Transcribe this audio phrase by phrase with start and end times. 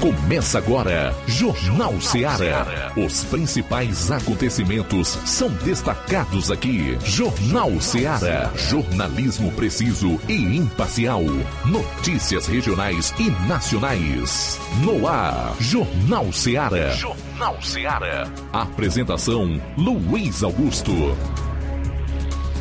[0.00, 2.92] Começa agora, Jornal Ceará.
[2.96, 6.96] Os principais acontecimentos são destacados aqui.
[7.04, 8.52] Jornal Ceará.
[8.54, 11.22] Jornalismo preciso e imparcial.
[11.64, 14.60] Notícias regionais e nacionais.
[14.84, 16.90] No ar, Jornal Ceará.
[16.90, 18.28] Jornal Ceará.
[18.52, 20.92] Apresentação: Luiz Augusto.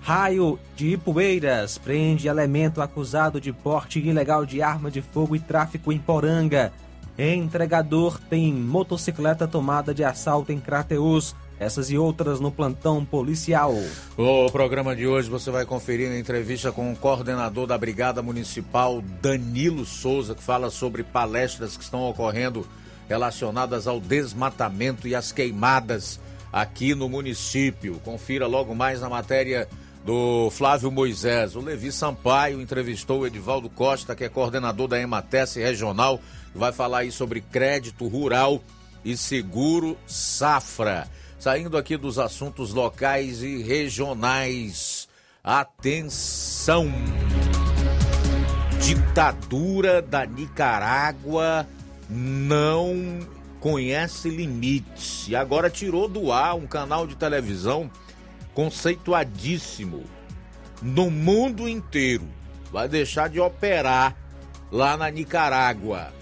[0.00, 5.92] Raio de Ipueiras prende elemento acusado de porte ilegal de arma de fogo e tráfico
[5.92, 6.72] em Poranga.
[7.18, 11.34] Entregador tem motocicleta tomada de assalto em Crateus.
[11.58, 13.74] Essas e outras no plantão policial.
[14.16, 19.02] O programa de hoje você vai conferir na entrevista com o coordenador da Brigada Municipal,
[19.22, 22.66] Danilo Souza, que fala sobre palestras que estão ocorrendo
[23.08, 26.20] relacionadas ao desmatamento e às queimadas
[26.52, 28.00] aqui no município.
[28.04, 29.68] Confira logo mais na matéria
[30.04, 31.56] do Flávio Moisés.
[31.56, 36.20] O Levi Sampaio entrevistou o Edivaldo Costa, que é coordenador da Emates Regional,
[36.52, 38.62] que vai falar aí sobre crédito rural
[39.04, 41.08] e seguro safra.
[41.38, 45.08] Saindo aqui dos assuntos locais e regionais.
[45.44, 46.90] Atenção!
[48.80, 51.66] Ditadura da Nicarágua
[52.08, 53.20] não
[53.60, 55.26] conhece limites.
[55.28, 57.90] E agora tirou do ar um canal de televisão
[58.54, 60.04] conceituadíssimo
[60.80, 62.26] no mundo inteiro.
[62.72, 64.16] Vai deixar de operar
[64.70, 66.12] lá na Nicarágua.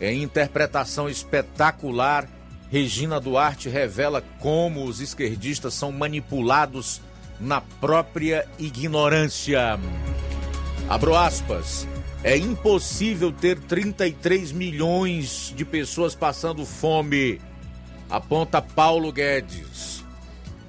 [0.00, 2.28] Em interpretação espetacular
[2.72, 7.02] Regina Duarte revela como os esquerdistas são manipulados
[7.38, 9.78] na própria ignorância.
[10.88, 11.86] Abro aspas.
[12.24, 17.38] É impossível ter 33 milhões de pessoas passando fome,
[18.08, 20.02] aponta Paulo Guedes.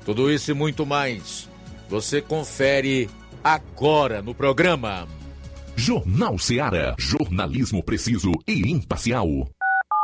[0.03, 1.47] Tudo isso e muito mais
[1.87, 3.09] você confere
[3.41, 5.07] agora no programa.
[5.73, 6.95] Jornal Seara.
[6.99, 9.47] Jornalismo preciso e imparcial.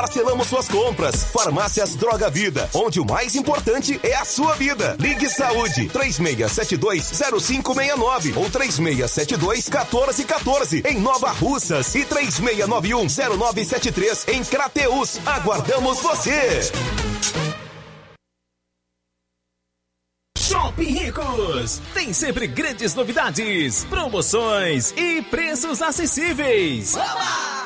[0.00, 1.24] parcelamos suas compras.
[1.24, 4.96] Farmácias Droga Vida, onde o mais importante é a sua vida.
[4.98, 15.18] Ligue Saúde 36720569 ou 36721414 em Nova Russas e 36910973 em Crateus.
[15.26, 16.62] Aguardamos você.
[20.38, 21.82] Shopping Ricos!
[21.92, 26.96] Tem sempre grandes novidades, promoções e preços acessíveis.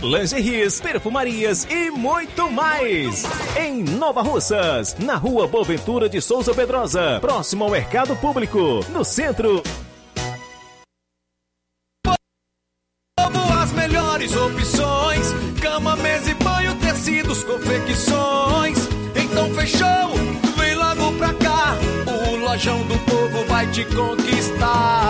[0.00, 3.24] lingeries, perfumarias e muito mais.
[3.58, 9.62] Em Nova Russas, na rua Boaventura de Souza Pedrosa, próximo ao Mercado Público, no centro.
[13.62, 18.78] As melhores opções: cama, mesa e banho, tecidos, confecções.
[19.14, 20.14] Então fechou,
[20.56, 21.76] vem logo pra cá.
[22.06, 25.09] O Lojão do Povo vai te conquistar.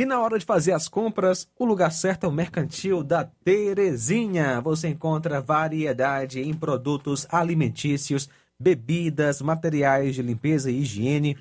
[0.00, 4.58] E na hora de fazer as compras, o lugar certo é o Mercantil da Terezinha.
[4.62, 8.26] Você encontra variedade em produtos alimentícios,
[8.58, 11.36] bebidas, materiais de limpeza e higiene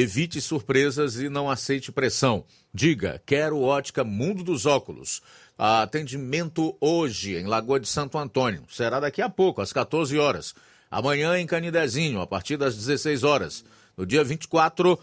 [0.00, 2.44] evite surpresas e não aceite pressão.
[2.72, 5.20] Diga, quero ótica Mundo dos Óculos.
[5.58, 8.62] Atendimento hoje em Lagoa de Santo Antônio.
[8.70, 10.54] Será daqui a pouco, às 14 horas.
[10.88, 13.64] Amanhã em Canidezinho, a partir das 16 horas.
[13.96, 14.96] No dia 24,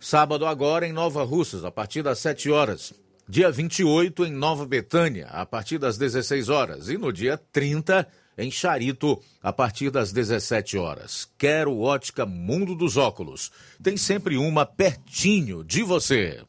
[0.00, 2.94] sábado agora em Nova Russas, a partir das 7 horas.
[3.28, 6.88] Dia 28 em Nova Betânia, a partir das 16 horas.
[6.88, 8.08] E no dia 30
[8.40, 11.28] em Charito, a partir das 17 horas.
[11.36, 13.50] Quero ótica Mundo dos Óculos.
[13.82, 16.42] Tem sempre uma pertinho de você.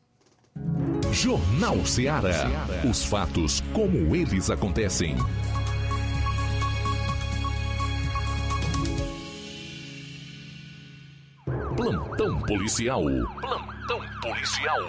[1.12, 2.65] Jornal Ceará.
[2.89, 5.15] Os fatos como eles acontecem.
[11.75, 13.03] Plantão policial.
[13.41, 14.79] Plantão policial.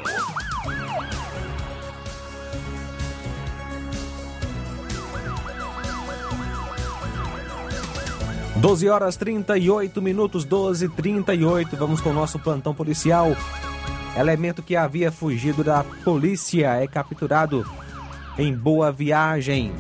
[8.62, 11.76] 12 horas 38 minutos, 12 38.
[11.76, 13.36] Vamos com o nosso plantão policial.
[14.16, 17.66] Elemento que havia fugido da polícia é capturado
[18.38, 19.72] em Boa Viagem.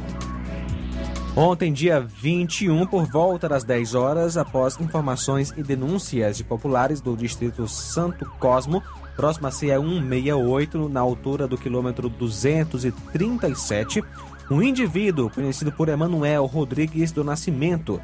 [1.36, 7.16] Ontem, dia 21, por volta das 10 horas, após informações e denúncias de populares do
[7.16, 8.82] distrito Santo Cosmo,
[9.14, 14.02] próximo a CE 168, na altura do quilômetro 237,
[14.50, 18.00] um indivíduo conhecido por Emanuel Rodrigues do Nascimento,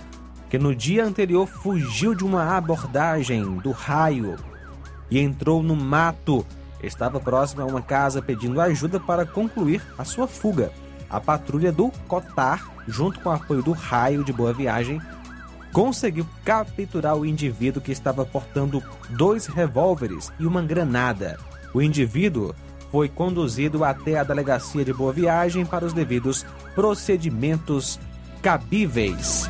[0.49, 4.37] que no dia anterior fugiu de uma abordagem do raio
[5.11, 6.45] e entrou no mato.
[6.83, 10.73] Estava próximo a uma casa pedindo ajuda para concluir a sua fuga.
[11.11, 15.01] A patrulha do Cotar, junto com o apoio do raio de Boa Viagem,
[15.73, 21.39] conseguiu capturar o indivíduo que estava portando dois revólveres e uma granada.
[21.75, 22.55] O indivíduo
[22.91, 27.99] foi conduzido até a delegacia de Boa Viagem para os devidos procedimentos
[28.41, 29.49] cabíveis.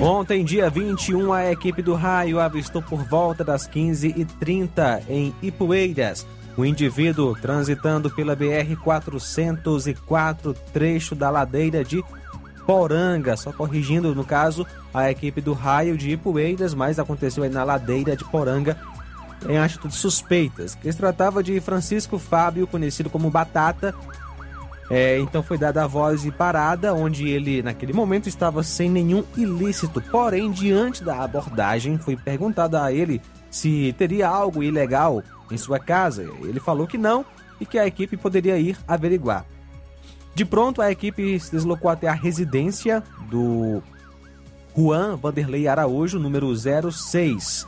[0.00, 6.24] Ontem, dia 21, a equipe do Raio avistou por volta das 15h30 em Ipueiras
[6.58, 12.04] um indivíduo transitando pela BR-404, trecho da ladeira de
[12.66, 13.36] Poranga.
[13.36, 18.16] Só corrigindo, no caso, a equipe do Raio de Ipueiras, mas aconteceu aí na ladeira
[18.16, 18.76] de Poranga
[19.48, 20.74] em atitudes suspeitas.
[20.74, 23.94] Que se tratava de Francisco Fábio, conhecido como Batata,
[24.90, 29.22] é, então foi dada a voz de parada, onde ele, naquele momento, estava sem nenhum
[29.36, 30.00] ilícito.
[30.00, 36.22] Porém, diante da abordagem, foi perguntado a ele se teria algo ilegal em sua casa.
[36.42, 37.24] Ele falou que não
[37.60, 39.44] e que a equipe poderia ir averiguar.
[40.34, 43.82] De pronto, a equipe se deslocou até a residência do
[44.76, 47.66] Juan Vanderlei Araújo, número 06,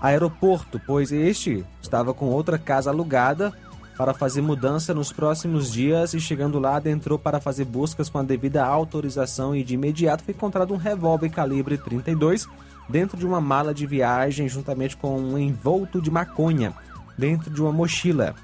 [0.00, 3.52] aeroporto, pois este estava com outra casa alugada
[3.98, 8.22] para fazer mudança nos próximos dias e chegando lá adentrou para fazer buscas com a
[8.22, 12.46] devida autorização e de imediato foi encontrado um revólver calibre 32
[12.88, 16.72] dentro de uma mala de viagem juntamente com um envolto de maconha
[17.18, 18.36] dentro de uma mochila.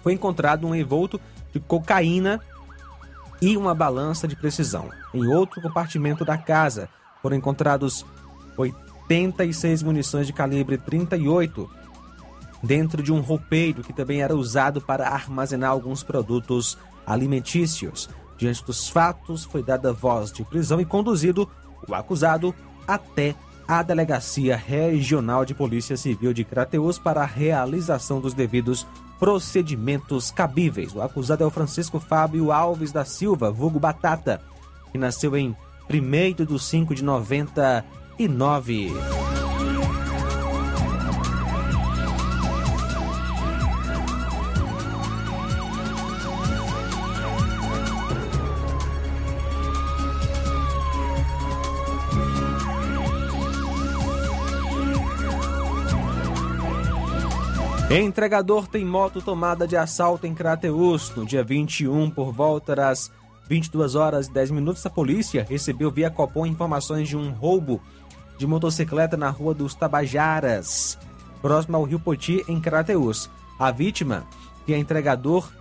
[0.00, 1.20] Foi encontrado um envolto
[1.52, 2.40] de cocaína
[3.40, 4.90] e uma balança de precisão.
[5.12, 6.88] Em outro compartimento da casa
[7.20, 8.06] foram encontrados
[8.56, 11.68] 86 munições de calibre 38
[12.62, 18.08] dentro de um roupeiro que também era usado para armazenar alguns produtos alimentícios.
[18.38, 21.48] Diante dos fatos, foi dada voz de prisão e conduzido
[21.88, 22.54] o acusado
[22.86, 23.34] até
[23.66, 28.86] a Delegacia Regional de Polícia Civil de Crateus para a realização dos devidos
[29.18, 30.94] procedimentos cabíveis.
[30.94, 34.40] O acusado é o Francisco Fábio Alves da Silva, vulgo Batata,
[34.90, 35.56] que nasceu em
[35.88, 38.92] 1 de 5 de 99.
[58.00, 61.14] Entregador tem moto tomada de assalto em Crateus.
[61.14, 63.12] No dia 21, por volta das
[63.46, 67.82] 22 horas e 10 minutos, a polícia recebeu via Copom informações de um roubo
[68.38, 70.98] de motocicleta na rua dos Tabajaras,
[71.42, 73.28] próximo ao Rio Poti, em Crateus.
[73.58, 74.24] A vítima,
[74.64, 75.52] que é entregador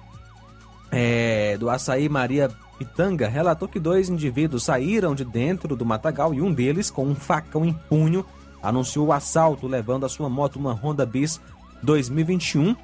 [0.89, 6.41] é, do açaí Maria Pitanga, relatou que dois indivíduos saíram de dentro do matagal e
[6.41, 8.25] um deles, com um facão em punho,
[8.63, 11.41] anunciou o assalto, levando a sua moto, uma Honda Bis
[11.83, 12.75] 2021,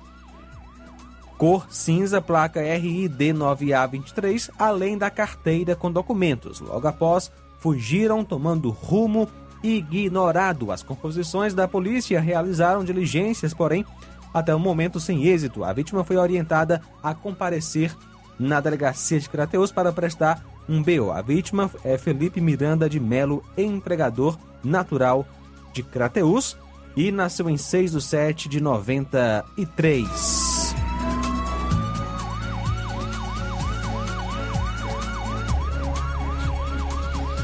[1.37, 6.59] cor cinza, placa RID 9A23, além da carteira com documentos.
[6.59, 9.29] Logo após, fugiram tomando rumo
[9.63, 10.71] ignorado.
[10.71, 13.85] As composições da polícia realizaram diligências, porém,
[14.33, 15.63] até o momento sem êxito.
[15.63, 17.95] A vítima foi orientada a comparecer
[18.39, 21.11] na delegacia de Crateus para prestar um BO.
[21.11, 25.25] A vítima é Felipe Miranda de Melo, empregador natural
[25.73, 26.57] de Crateus
[26.97, 30.75] e nasceu em 6 de 7 de 93.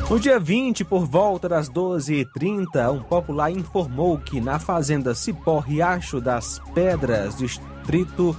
[0.09, 6.19] No dia 20, por volta das 12h30, um popular informou que na fazenda Cipó Riacho
[6.19, 8.35] das Pedras, distrito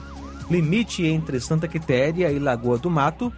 [0.51, 3.33] limite entre Santa Quitéria e Lagoa do Mato,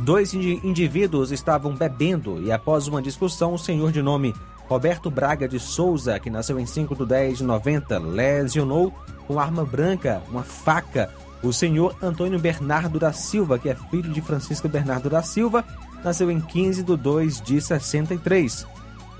[0.00, 4.34] dois indivíduos estavam bebendo e após uma discussão, o senhor de nome
[4.68, 8.92] Roberto Braga de Souza, que nasceu em 5 de 10 de 90, lesionou
[9.26, 11.10] com arma branca, uma faca,
[11.42, 15.64] o senhor Antônio Bernardo da Silva, que é filho de Francisco Bernardo da Silva,
[16.04, 18.66] nasceu em 15 de 2 de 63.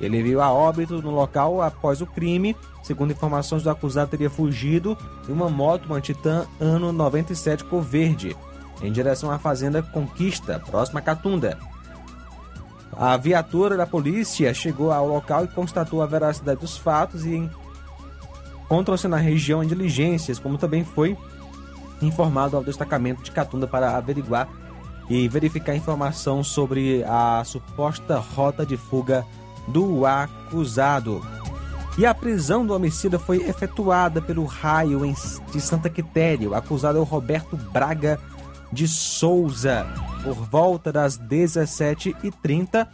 [0.01, 2.57] Ele veio a óbito no local após o crime.
[2.83, 4.97] Segundo informações do acusado, teria fugido
[5.29, 8.37] em uma moto, uma Titan ano 97 cor verde,
[8.81, 11.59] em direção à fazenda Conquista, próxima a Catunda.
[12.93, 17.49] A viatura da polícia chegou ao local e constatou a veracidade dos fatos e
[18.65, 21.17] encontram-se na região em diligências, como também foi
[22.03, 24.49] informado ao destacamento de Catunda para averiguar
[25.09, 29.25] e verificar informação sobre a suposta rota de fuga
[29.69, 31.25] do acusado.
[31.97, 35.01] E a prisão do homicida foi efetuada pelo raio
[35.51, 36.49] de Santa Quitéria.
[36.49, 38.21] O acusado é o Roberto Braga
[38.73, 39.87] de Souza.
[40.23, 42.87] Por volta das 17h30,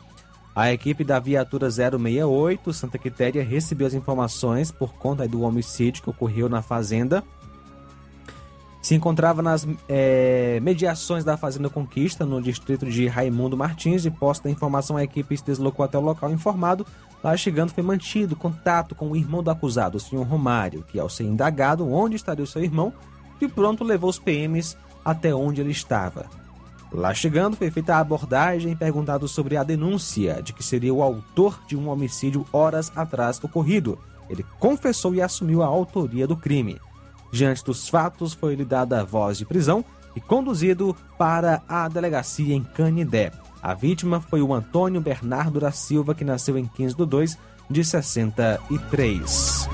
[0.54, 6.10] a equipe da viatura 068 Santa Quitéria recebeu as informações por conta do homicídio que
[6.10, 7.24] ocorreu na fazenda
[8.84, 14.44] se encontrava nas é, mediações da Fazenda Conquista, no distrito de Raimundo Martins, e posta
[14.44, 16.86] da informação, a equipe se deslocou até o local informado.
[17.22, 21.08] Lá chegando, foi mantido contato com o irmão do acusado, o senhor Romário, que, ao
[21.08, 22.92] ser indagado onde estaria o seu irmão,
[23.40, 26.26] de pronto levou os PMs até onde ele estava.
[26.94, 31.60] Lá chegando, foi feita a abordagem perguntado sobre a denúncia de que seria o autor
[31.66, 33.98] de um homicídio horas atrás ocorrido.
[34.30, 36.80] Ele confessou e assumiu a autoria do crime.
[37.32, 42.62] Diante dos fatos, foi-lhe dada a voz de prisão e conduzido para a delegacia em
[42.62, 43.32] Canidé.
[43.60, 47.36] A vítima foi o Antônio Bernardo da Silva, que nasceu em 15 de 2
[47.68, 49.68] de 63.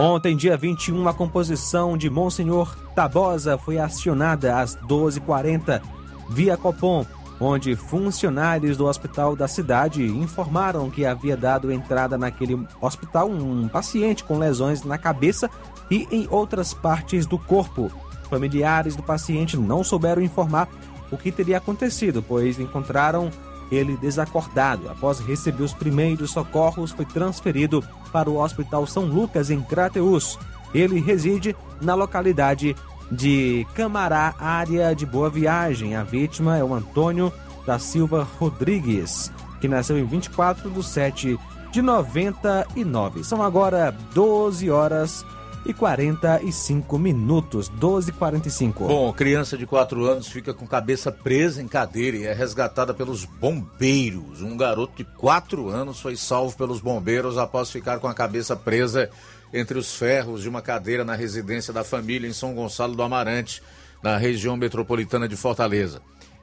[0.00, 5.82] Ontem, dia 21, a composição de Monsenhor Tabosa foi acionada às 12h40
[6.30, 7.04] via Copom
[7.40, 14.22] onde funcionários do hospital da cidade informaram que havia dado entrada naquele hospital um paciente
[14.22, 15.50] com lesões na cabeça
[15.90, 17.90] e em outras partes do corpo.
[18.30, 20.68] Familiares do paciente não souberam informar
[21.10, 23.30] o que teria acontecido, pois encontraram
[23.70, 24.88] ele desacordado.
[24.88, 30.38] Após receber os primeiros socorros, foi transferido para o Hospital São Lucas, em Crateus.
[30.74, 32.74] Ele reside na localidade
[33.10, 35.96] de Camará, área de Boa Viagem.
[35.96, 37.32] A vítima é o Antônio
[37.66, 41.38] da Silva Rodrigues, que nasceu em 24 de 7
[41.70, 43.24] de 99.
[43.24, 45.37] São agora 12 horas e
[45.74, 48.86] 45 minutos, 12 e 45.
[48.86, 53.24] Bom, criança de 4 anos fica com cabeça presa em cadeira e é resgatada pelos
[53.24, 54.42] bombeiros.
[54.42, 59.10] Um garoto de 4 anos foi salvo pelos bombeiros após ficar com a cabeça presa
[59.52, 63.62] entre os ferros de uma cadeira na residência da família em São Gonçalo do Amarante,
[64.02, 66.00] na região metropolitana de Fortaleza.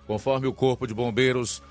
[0.08, 1.62] Conforme o Corpo de Bombeiros,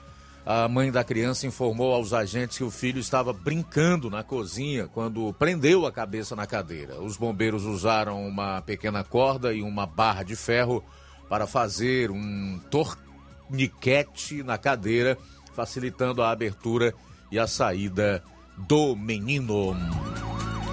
[0.46, 5.32] a mãe da criança informou aos agentes que o filho estava brincando na cozinha quando
[5.38, 7.00] prendeu a cabeça na cadeira.
[7.00, 10.84] Os bombeiros usaram uma pequena corda e uma barra de ferro
[11.30, 15.16] para fazer um torniquete na cadeira,
[15.54, 16.94] facilitando a abertura
[17.30, 18.22] e a saída
[18.56, 19.74] do menino.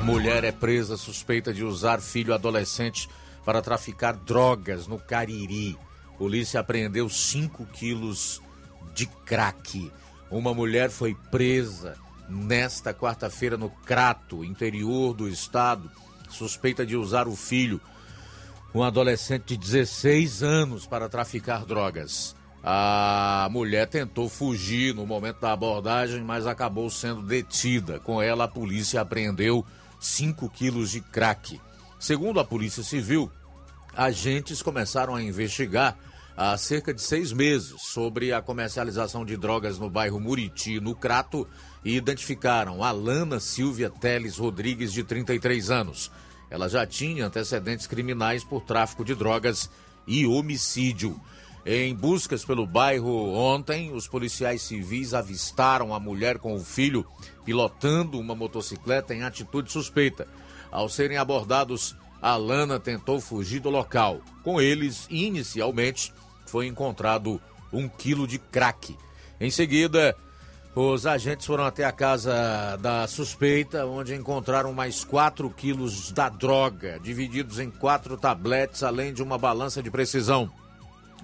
[0.04, 3.08] Mulher é presa suspeita de usar filho adolescente
[3.46, 5.78] para traficar drogas no Cariri.
[6.18, 8.51] Polícia apreendeu 5 quilos de
[9.26, 9.92] crack.
[10.30, 11.96] Uma mulher foi presa
[12.30, 15.92] nesta quarta-feira no Crato, interior do estado,
[16.30, 17.82] suspeita de usar o filho,
[18.74, 22.36] um adolescente de 16 anos, para traficar drogas.
[22.64, 28.00] A mulher tentou fugir no momento da abordagem, mas acabou sendo detida.
[28.00, 29.66] Com ela, a polícia apreendeu
[30.00, 31.60] 5 quilos de crack.
[32.00, 33.32] Segundo a Polícia Civil,
[33.96, 35.98] agentes começaram a investigar
[36.36, 41.48] há cerca de seis meses sobre a comercialização de drogas no bairro Muriti, no Crato,
[41.84, 46.12] e identificaram Alana Silvia Teles Rodrigues, de 33 anos.
[46.50, 49.70] Ela já tinha antecedentes criminais por tráfico de drogas
[50.06, 51.20] e homicídio.
[51.66, 57.06] Em buscas pelo bairro ontem, os policiais civis avistaram a mulher com o filho
[57.46, 60.28] pilotando uma motocicleta em atitude suspeita.
[60.72, 64.22] Ao serem abordados, Alana tentou fugir do local.
[64.44, 66.14] Com eles, inicialmente,
[66.52, 68.98] foi encontrado um quilo de crack.
[69.40, 70.14] Em seguida,
[70.76, 77.00] os agentes foram até a casa da suspeita, onde encontraram mais 4 quilos da droga,
[77.00, 80.52] divididos em quatro tabletes, além de uma balança de precisão.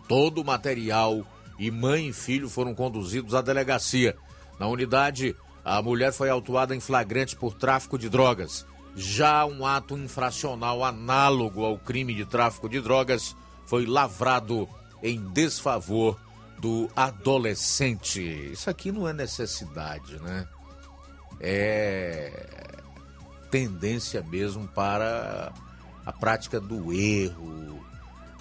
[0.07, 1.25] Todo o material
[1.59, 4.15] e mãe e filho foram conduzidos à delegacia.
[4.57, 8.65] Na unidade, a mulher foi autuada em flagrante por tráfico de drogas.
[8.95, 13.35] Já um ato infracional análogo ao crime de tráfico de drogas
[13.65, 14.67] foi lavrado
[15.07, 16.19] em desfavor
[16.59, 18.21] do adolescente.
[18.51, 20.47] Isso aqui não é necessidade, né?
[21.39, 22.67] É
[23.49, 25.53] tendência mesmo para
[26.05, 27.79] a prática do erro,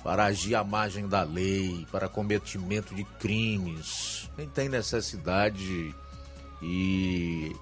[0.02, 4.30] para agir à margem da lei, para cometimento de crimes.
[4.36, 5.94] Quem tem necessidade
[6.62, 7.54] e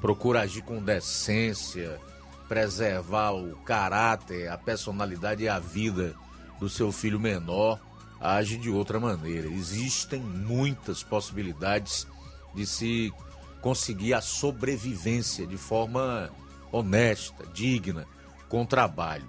[0.00, 2.00] procura agir com decência,
[2.48, 6.14] preservar o caráter, a personalidade e a vida
[6.58, 7.78] do seu filho menor,
[8.20, 9.48] age de outra maneira.
[9.48, 12.06] Existem muitas possibilidades
[12.54, 13.12] de se
[13.60, 16.30] conseguir a sobrevivência de forma
[16.70, 18.06] honesta, digna,
[18.48, 19.26] com trabalho.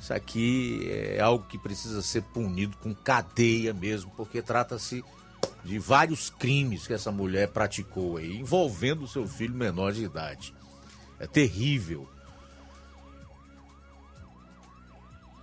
[0.00, 5.04] Isso aqui é algo que precisa ser punido com cadeia mesmo, porque trata-se
[5.64, 10.54] de vários crimes que essa mulher praticou aí, envolvendo seu filho menor de idade.
[11.18, 12.08] É terrível.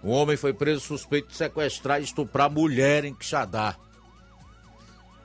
[0.05, 3.75] Um homem foi preso suspeito de sequestrar e estuprar mulher em Quixadá.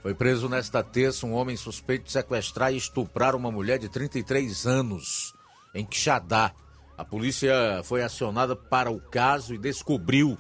[0.03, 4.67] Foi preso nesta terça um homem suspeito de sequestrar e estuprar uma mulher de 33
[4.67, 5.35] anos
[5.75, 6.55] em Quixadá.
[6.97, 7.53] A polícia
[7.85, 10.39] foi acionada para o caso e descobriu,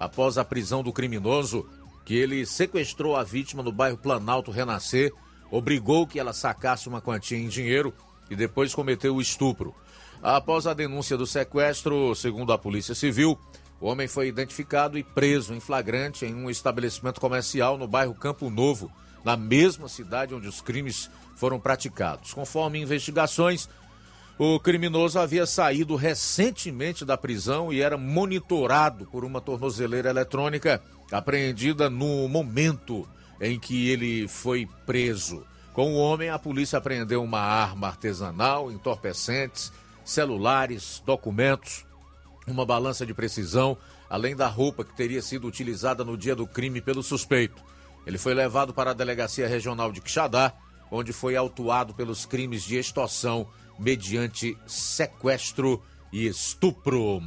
[0.00, 1.68] após a prisão do criminoso,
[2.06, 5.12] que ele sequestrou a vítima no bairro Planalto Renascer,
[5.50, 7.92] obrigou que ela sacasse uma quantia em dinheiro
[8.30, 9.74] e depois cometeu o estupro.
[10.22, 13.38] Após a denúncia do sequestro, segundo a Polícia Civil,
[13.82, 18.48] o homem foi identificado e preso em flagrante em um estabelecimento comercial no bairro Campo
[18.48, 18.92] Novo,
[19.24, 22.32] na mesma cidade onde os crimes foram praticados.
[22.32, 23.68] Conforme investigações,
[24.38, 31.90] o criminoso havia saído recentemente da prisão e era monitorado por uma tornozeleira eletrônica apreendida
[31.90, 33.08] no momento
[33.40, 35.44] em que ele foi preso.
[35.72, 39.72] Com o homem, a polícia apreendeu uma arma artesanal, entorpecentes,
[40.04, 41.84] celulares, documentos,
[42.46, 43.76] uma balança de precisão,
[44.08, 47.62] além da roupa que teria sido utilizada no dia do crime pelo suspeito.
[48.06, 50.52] Ele foi levado para a Delegacia Regional de Quixadá,
[50.90, 53.46] onde foi autuado pelos crimes de extorsão
[53.78, 57.22] mediante sequestro e estupro.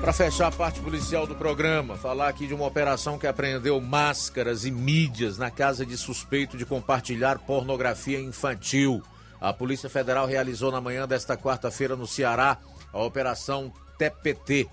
[0.00, 4.64] Para fechar a parte policial do programa, falar aqui de uma operação que apreendeu máscaras
[4.64, 9.00] e mídias na casa de suspeito de compartilhar pornografia infantil.
[9.40, 12.58] A Polícia Federal realizou na manhã desta quarta-feira no Ceará
[12.92, 14.68] a Operação TPT,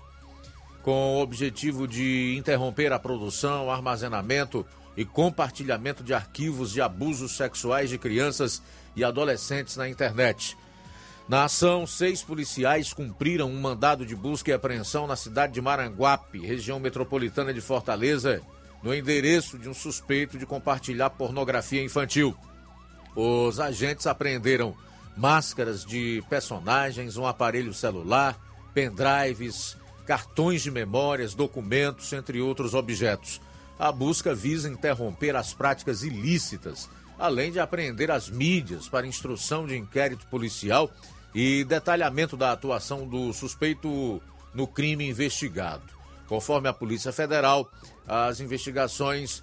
[0.82, 7.88] com o objetivo de interromper a produção, armazenamento e compartilhamento de arquivos de abusos sexuais
[7.88, 8.62] de crianças
[8.96, 10.56] e adolescentes na internet.
[11.28, 16.44] Na ação, seis policiais cumpriram um mandado de busca e apreensão na cidade de Maranguape,
[16.44, 18.42] região metropolitana de Fortaleza,
[18.82, 22.36] no endereço de um suspeito de compartilhar pornografia infantil.
[23.14, 24.74] Os agentes apreenderam
[25.16, 28.38] máscaras de personagens, um aparelho celular,
[28.72, 33.40] pendrives, cartões de memórias, documentos, entre outros objetos.
[33.78, 39.76] A busca visa interromper as práticas ilícitas, além de apreender as mídias para instrução de
[39.76, 40.90] inquérito policial
[41.34, 44.20] e detalhamento da atuação do suspeito
[44.52, 45.82] no crime investigado.
[46.26, 47.70] Conforme a Polícia Federal,
[48.06, 49.42] as investigações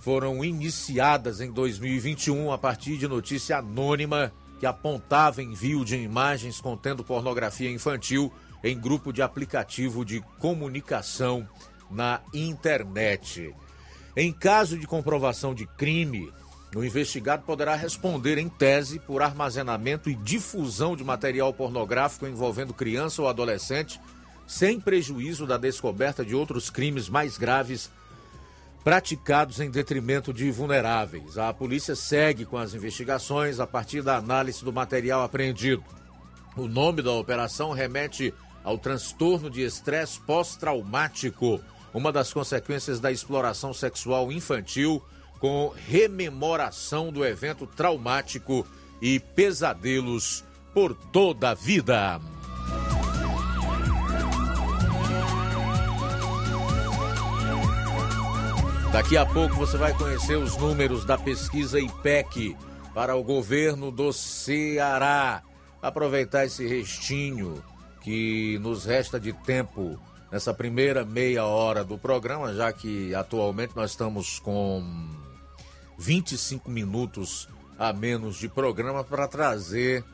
[0.00, 4.32] foram iniciadas em 2021 a partir de notícia anônima
[4.64, 11.46] que apontava envio de imagens contendo pornografia infantil em grupo de aplicativo de comunicação
[11.90, 13.54] na internet.
[14.16, 16.32] Em caso de comprovação de crime,
[16.74, 23.22] O investigado poderá responder em tese por armazenamento e difusão de material pornográfico envolvendo criança
[23.22, 24.00] ou adolescente,
[24.44, 27.90] sem prejuízo da descoberta de outros crimes mais graves
[28.84, 31.38] praticados em detrimento de vulneráveis.
[31.38, 35.82] A polícia segue com as investigações a partir da análise do material apreendido.
[36.54, 41.60] O nome da operação remete ao transtorno de estresse pós-traumático,
[41.94, 45.02] uma das consequências da exploração sexual infantil
[45.40, 48.66] com rememoração do evento traumático
[49.00, 50.44] e pesadelos
[50.74, 52.20] por toda a vida.
[58.94, 62.56] Daqui a pouco você vai conhecer os números da pesquisa IPEC
[62.94, 65.42] para o governo do Ceará.
[65.82, 67.60] Aproveitar esse restinho
[68.02, 69.98] que nos resta de tempo
[70.30, 75.10] nessa primeira meia hora do programa, já que atualmente nós estamos com
[75.98, 80.04] 25 minutos a menos de programa para trazer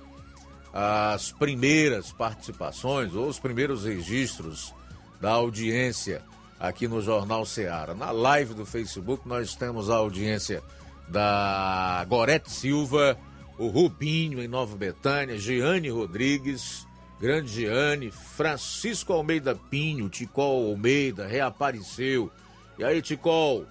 [0.72, 4.72] as primeiras participações ou os primeiros registros
[5.20, 6.22] da audiência
[6.61, 7.94] aqui no Jornal Ceará.
[7.94, 10.62] Na live do Facebook nós temos a audiência
[11.09, 13.16] da Gorete Silva,
[13.59, 16.87] o Rubinho em Nova Betânia, Giane Rodrigues,
[17.18, 22.31] Grande Giane, Francisco Almeida Pinho, Ticol Almeida, reapareceu.
[22.79, 23.66] E aí, Ticol?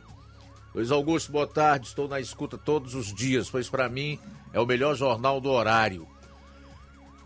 [0.73, 1.87] Luiz Augusto, boa tarde.
[1.87, 4.19] Estou na escuta todos os dias, pois para mim
[4.53, 6.07] é o melhor jornal do horário.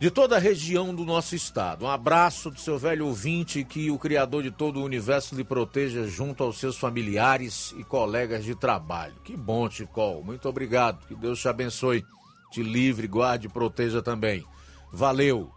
[0.03, 1.85] De toda a região do nosso estado.
[1.85, 6.05] Um abraço do seu velho ouvinte que o Criador de todo o universo lhe proteja
[6.05, 9.15] junto aos seus familiares e colegas de trabalho.
[9.23, 10.21] Que bom, Ticol.
[10.21, 11.07] Muito obrigado.
[11.07, 12.03] Que Deus te abençoe,
[12.51, 14.45] te livre, guarde e proteja também.
[14.91, 15.49] Valeu.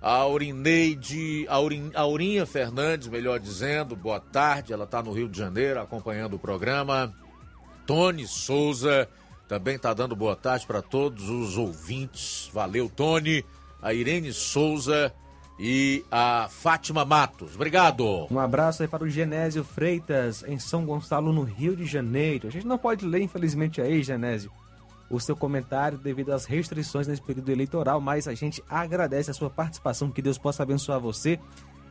[0.00, 4.72] A Aurineide, Aurin, Aurinha Fernandes, melhor dizendo, boa tarde.
[4.72, 7.14] Ela está no Rio de Janeiro acompanhando o programa.
[7.86, 9.08] Tony Souza
[9.46, 12.50] também está dando boa tarde para todos os ouvintes.
[12.52, 13.44] Valeu, Tony.
[13.82, 15.12] A Irene Souza
[15.58, 17.54] e a Fátima Matos.
[17.54, 18.26] Obrigado.
[18.30, 22.48] Um abraço aí para o Genésio Freitas, em São Gonçalo, no Rio de Janeiro.
[22.48, 24.50] A gente não pode ler, infelizmente, aí, Genésio,
[25.10, 29.50] o seu comentário devido às restrições nesse período eleitoral, mas a gente agradece a sua
[29.50, 31.38] participação, que Deus possa abençoar você.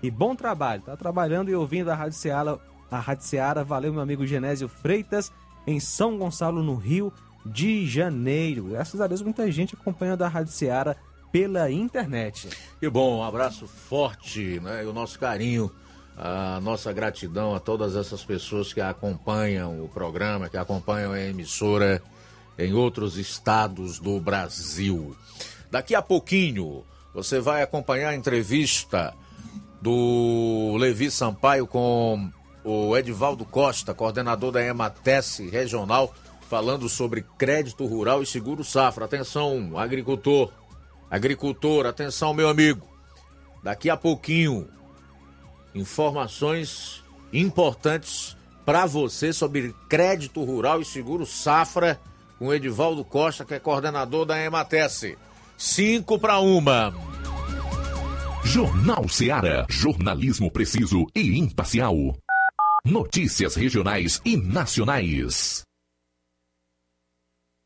[0.01, 0.82] E bom trabalho.
[0.82, 3.63] Tá trabalhando e ouvindo a Rádio Seara, a Rádio Seara.
[3.63, 5.32] Valeu, meu amigo Genésio Freitas
[5.67, 7.13] em São Gonçalo, no Rio
[7.45, 8.65] de Janeiro.
[8.65, 10.97] Graças a Deus, muita gente acompanhando a Rádio Seara
[11.32, 12.50] pela internet.
[12.80, 14.84] Que bom, um abraço forte, né?
[14.84, 15.72] E o nosso carinho,
[16.17, 22.02] a nossa gratidão a todas essas pessoas que acompanham o programa, que acompanham a emissora
[22.58, 25.15] em outros estados do Brasil.
[25.70, 29.13] Daqui a pouquinho, você vai acompanhar a entrevista
[29.82, 32.30] do Levi Sampaio com
[32.63, 36.13] o Edivaldo Costa, coordenador da Ematesse Regional,
[36.48, 39.06] falando sobre crédito rural e seguro safra.
[39.06, 40.52] Atenção, agricultor,
[41.12, 42.88] agricultor, atenção, meu amigo.
[43.62, 44.67] Daqui a pouquinho,
[45.76, 52.00] informações importantes para você sobre crédito rural e seguro safra
[52.39, 55.17] com Edivaldo Costa, que é coordenador da Ematesse.
[55.58, 56.93] Cinco para uma.
[58.43, 59.65] Jornal Seara.
[59.69, 61.95] Jornalismo preciso e imparcial.
[62.84, 65.63] Notícias regionais e nacionais.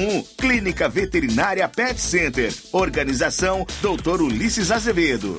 [0.00, 0.26] 981658401.
[0.36, 2.52] Clínica Veterinária Pet Center.
[2.72, 4.22] Organização Dr.
[4.22, 5.38] Ulisses Azevedo.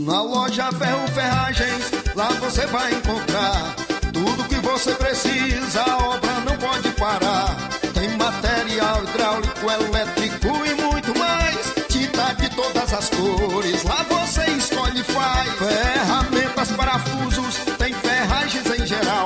[0.00, 3.74] Na loja Ferro Ferragens, lá você vai encontrar
[4.12, 7.56] tudo que você precisa, a obra não pode parar.
[7.92, 10.96] Tem material hidráulico, elétrico e muito
[12.86, 13.82] diversas cores.
[13.84, 15.52] Lá você escolhe e faz.
[15.58, 19.25] Ferramentas, parafusos, tem ferragens em geral.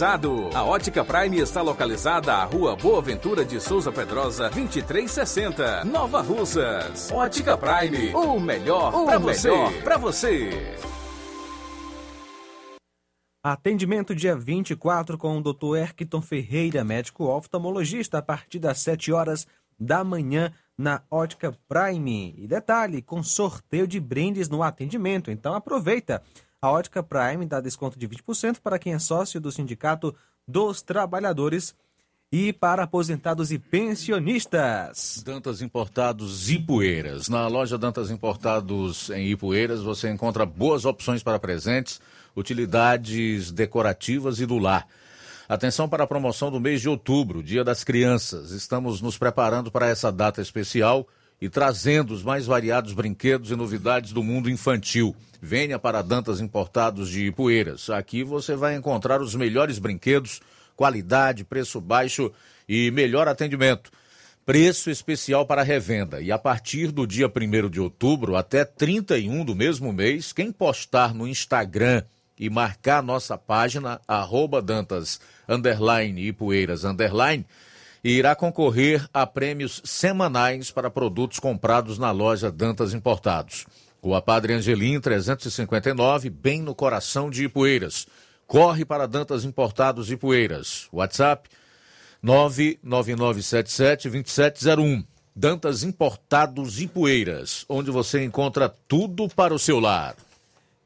[0.00, 7.10] A Ótica Prime está localizada à Rua Boa Ventura de Souza Pedrosa, 2360, Nova Russas.
[7.10, 9.50] Ótica Prime, o melhor para você.
[9.50, 10.76] melhor Para você.
[13.42, 15.78] Atendimento dia 24 com o Dr.
[15.78, 19.48] Erquiton Ferreira, médico oftalmologista, a partir das 7 horas
[19.80, 22.36] da manhã na Ótica Prime.
[22.38, 25.28] E detalhe, com sorteio de brindes no atendimento.
[25.28, 26.22] Então aproveita.
[26.60, 30.12] A Ótica Prime dá desconto de 20% para quem é sócio do Sindicato
[30.46, 31.72] dos Trabalhadores
[32.32, 35.22] e para aposentados e pensionistas.
[35.24, 37.28] Dantas Importados Ipueiras.
[37.28, 42.00] Na loja Dantas Importados em Ipueiras você encontra boas opções para presentes,
[42.36, 44.84] utilidades decorativas e do lar.
[45.48, 48.50] Atenção para a promoção do mês de outubro, Dia das Crianças.
[48.50, 51.06] Estamos nos preparando para essa data especial
[51.40, 55.14] e trazendo os mais variados brinquedos e novidades do mundo infantil.
[55.40, 57.90] Venha para Dantas Importados de Ipueiras.
[57.90, 60.40] Aqui você vai encontrar os melhores brinquedos,
[60.74, 62.32] qualidade, preço baixo
[62.68, 63.90] e melhor atendimento.
[64.44, 66.20] Preço especial para revenda.
[66.20, 71.14] E a partir do dia 1 de outubro até 31 do mesmo mês, quem postar
[71.14, 72.02] no Instagram
[72.38, 77.44] e marcar nossa página, arroba Dantas, underline, Ipueiras, underline,
[78.02, 83.66] irá concorrer a prêmios semanais para produtos comprados na loja Dantas Importados.
[84.02, 88.06] Rua Padre Angelim, 359, bem no coração de Ipueiras.
[88.46, 90.88] Corre para Dantas Importados Ipueiras.
[90.92, 91.48] WhatsApp
[92.24, 95.04] 99977-2701.
[95.34, 100.14] Dantas Importados Ipueiras, onde você encontra tudo para o seu lar.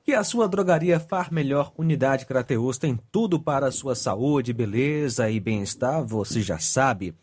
[0.07, 5.30] E a sua drogaria Far Melhor Unidade Crateus tem tudo para a sua saúde, beleza
[5.30, 7.14] e bem-estar, você já sabe.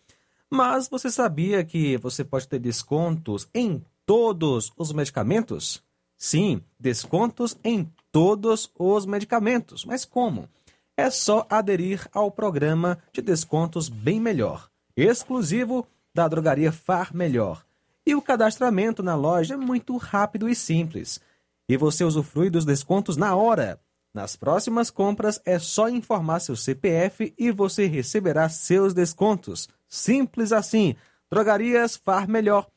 [0.49, 5.83] Mas você sabia que você pode ter descontos em todos os medicamentos?
[6.21, 9.85] Sim, descontos em todos os medicamentos.
[9.85, 10.49] Mas como?
[10.97, 17.65] É só aderir ao programa de descontos Bem Melhor, exclusivo da drogaria Far Melhor.
[18.05, 21.21] E o cadastramento na loja é muito rápido e simples.
[21.69, 23.79] E você usufrui dos descontos na hora.
[24.13, 29.69] Nas próximas compras é só informar seu CPF e você receberá seus descontos.
[29.87, 30.97] Simples assim.
[31.31, 32.67] Drogarias Far Melhor.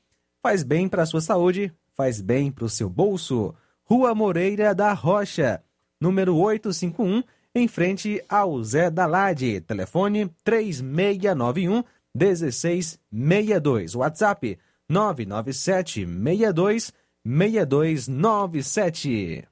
[0.41, 3.55] Faz bem para a sua saúde, faz bem para o seu bolso.
[3.85, 5.63] Rua Moreira da Rocha,
[6.01, 7.23] número 851,
[7.55, 9.61] em frente ao Zé Dalade.
[9.61, 13.95] Telefone 3691 1662.
[13.95, 16.93] WhatsApp 997 62
[17.25, 19.45] 6297.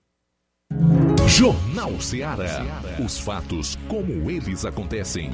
[1.29, 2.83] Jornal Ceará.
[3.05, 5.31] Os fatos como eles acontecem.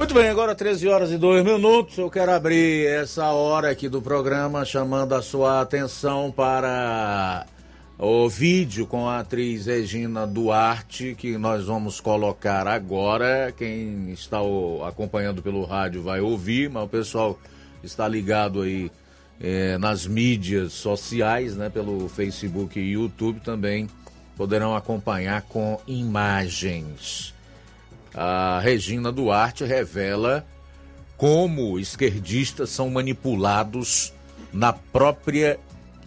[0.00, 1.98] Muito bem, agora 13 horas e 2 minutos.
[1.98, 7.44] Eu quero abrir essa hora aqui do programa chamando a sua atenção para
[7.98, 13.52] o vídeo com a atriz Regina Duarte, que nós vamos colocar agora.
[13.54, 14.38] Quem está
[14.88, 17.38] acompanhando pelo rádio vai ouvir, mas o pessoal
[17.84, 18.90] está ligado aí
[19.38, 23.86] é, nas mídias sociais, né, pelo Facebook e YouTube também
[24.34, 27.34] poderão acompanhar com imagens
[28.14, 30.46] a Regina Duarte revela
[31.16, 34.12] como esquerdistas são manipulados
[34.52, 35.58] na própria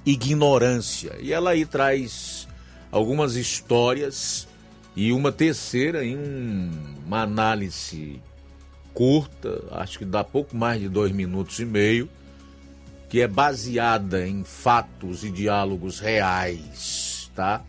[0.05, 1.15] ignorância.
[1.19, 2.47] E ela aí traz
[2.91, 4.47] algumas histórias
[4.95, 6.17] e uma terceira em
[7.05, 8.21] uma análise
[8.93, 12.07] curta, acho que dá pouco mais de dois minutos e meio,
[13.09, 17.63] que é baseada em fatos e diálogos reais, tá?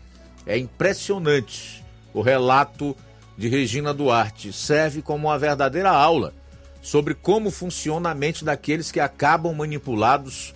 [0.45, 1.83] É impressionante
[2.13, 2.95] o relato
[3.37, 6.33] de Regina Duarte serve como uma verdadeira aula
[6.81, 10.53] sobre como funciona a mente daqueles que acabam manipulados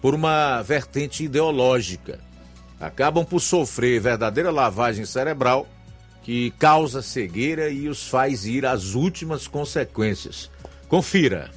[0.00, 2.20] por uma vertente ideológica.
[2.78, 5.66] Acabam por sofrer verdadeira lavagem cerebral
[6.22, 10.50] que causa cegueira e os faz ir às últimas consequências.
[10.86, 11.50] Confira.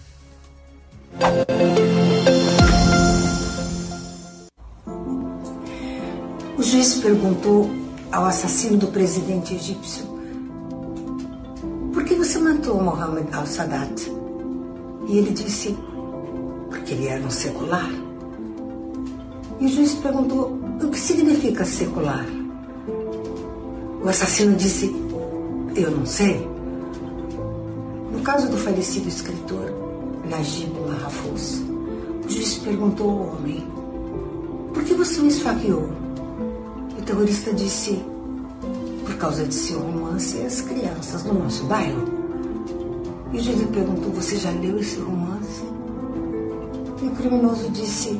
[6.57, 7.69] O juiz perguntou
[8.09, 10.12] ao assassino do presidente egípcio
[11.93, 14.11] por que você matou Mohammed al-Sadat?
[15.07, 15.77] E ele disse:
[16.69, 17.89] Porque ele era um secular.
[19.59, 22.25] E o juiz perguntou: O que significa secular?
[24.03, 24.93] O assassino disse:
[25.75, 26.49] Eu não sei.
[28.11, 29.71] No caso do falecido escritor
[30.29, 31.61] Najib Mahfouz,
[32.25, 33.67] o juiz perguntou ao homem:
[34.73, 35.89] Por que você me esfaqueou?
[36.97, 38.03] O terrorista disse:
[39.23, 42.03] causa de seu romance As Crianças do Nosso Bairro.
[43.31, 45.63] E o juiz perguntou: Você já leu esse romance?
[47.01, 48.19] E o criminoso disse: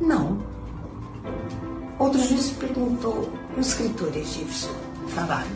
[0.00, 0.38] Não.
[1.98, 4.70] Outro juiz perguntou: O escritor egípcio,
[5.08, 5.50] Farag,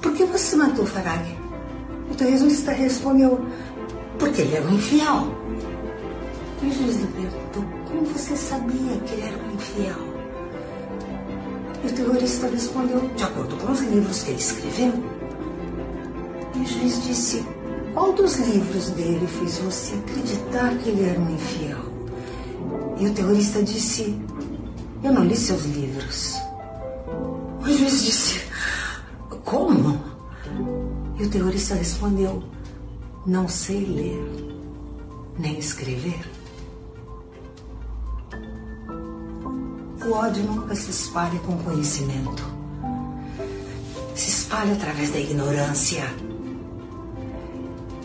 [0.00, 1.36] por que você matou Farag?
[2.08, 3.44] O terrorista respondeu:
[4.16, 5.26] Porque ele era um infiel.
[6.62, 10.13] E o juiz lhe perguntou: Como você sabia que ele era um infiel?
[11.84, 14.92] E o terrorista respondeu de acordo com os livros que ele escreveu.
[16.54, 17.44] E o juiz disse:
[17.92, 21.78] Qual dos livros dele fez você acreditar que ele era um infiel?
[22.98, 24.18] E o terrorista disse:
[25.02, 26.36] Eu não li seus livros.
[27.60, 28.40] O juiz disse:
[29.44, 30.00] Como?
[31.18, 32.42] E o terrorista respondeu:
[33.26, 34.56] Não sei ler,
[35.38, 36.33] nem escrever.
[40.06, 42.44] O ódio nunca se espalha com conhecimento.
[44.14, 46.04] Se espalha através da ignorância.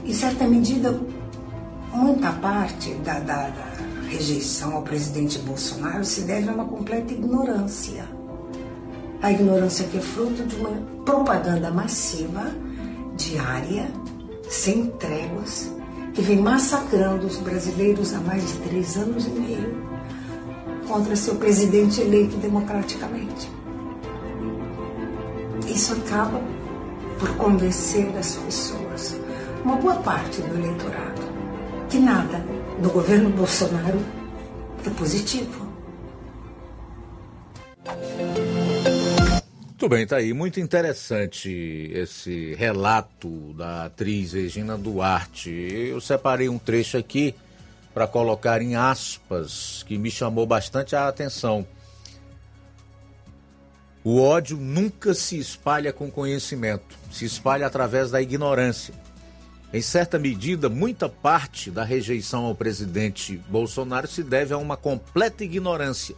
[0.06, 0.97] Em certa medida,
[1.93, 3.74] muita parte da, da, da
[4.08, 8.06] rejeição ao presidente Bolsonaro se deve a uma completa ignorância.
[9.22, 10.72] A ignorância que é fruto de uma
[11.04, 12.50] propaganda massiva,
[13.18, 13.91] diária,
[14.50, 15.70] sem tréguas,
[16.14, 19.99] que vem massacrando os brasileiros há mais de três anos e meio
[20.90, 23.48] contra seu presidente eleito democraticamente.
[25.68, 26.42] Isso acaba
[27.20, 29.16] por convencer as pessoas,
[29.64, 31.22] uma boa parte do eleitorado,
[31.90, 32.44] que nada
[32.82, 34.00] do governo Bolsonaro
[34.84, 35.70] é positivo.
[39.68, 40.34] Muito bem, tá aí.
[40.34, 45.52] Muito interessante esse relato da atriz Regina Duarte.
[45.52, 47.36] Eu separei um trecho aqui
[48.00, 51.68] para colocar em aspas, que me chamou bastante a atenção.
[54.06, 58.93] O ódio nunca se espalha com conhecimento, se espalha através da ignorância.
[59.74, 65.43] Em certa medida, muita parte da rejeição ao presidente Bolsonaro se deve a uma completa
[65.43, 66.16] ignorância.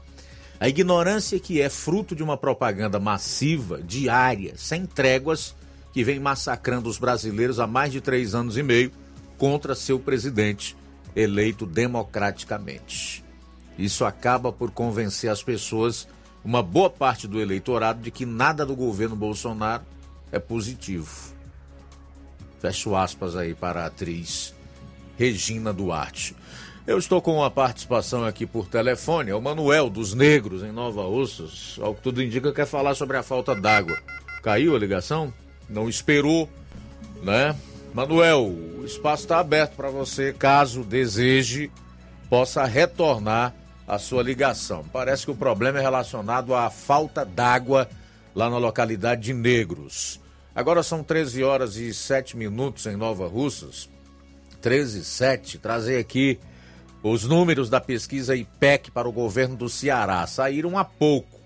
[0.60, 5.56] A ignorância que é fruto de uma propaganda massiva, diária, sem tréguas,
[5.92, 8.92] que vem massacrando os brasileiros há mais de três anos e meio
[9.36, 10.78] contra seu presidente,
[11.16, 13.24] eleito democraticamente.
[13.78, 16.08] Isso acaba por convencer as pessoas,
[16.44, 19.84] uma boa parte do eleitorado, de que nada do governo Bolsonaro
[20.32, 21.34] é positivo.
[22.60, 24.54] Fecho aspas aí para a atriz
[25.18, 26.36] Regina Duarte.
[26.86, 31.04] Eu estou com uma participação aqui por telefone, é o Manuel dos Negros, em Nova
[31.04, 31.78] Russas.
[31.80, 33.98] Ao que tudo indica, quer falar sobre a falta d'água.
[34.42, 35.32] Caiu a ligação?
[35.70, 36.50] Não esperou,
[37.22, 37.56] né?
[37.94, 38.46] Manuel,
[38.80, 41.70] o espaço está aberto para você, caso deseje,
[42.30, 43.54] possa retornar
[43.86, 44.86] a sua ligação.
[44.94, 47.90] Parece que o problema é relacionado à falta d'água
[48.34, 50.22] lá na localidade de Negros.
[50.56, 53.90] Agora são 13 horas e 7 minutos em Nova Russas.
[54.62, 55.58] 13 e 7.
[55.58, 56.40] Trazer aqui
[57.04, 60.26] os números da pesquisa IPEC para o governo do Ceará.
[60.28, 61.42] Saíram há pouco.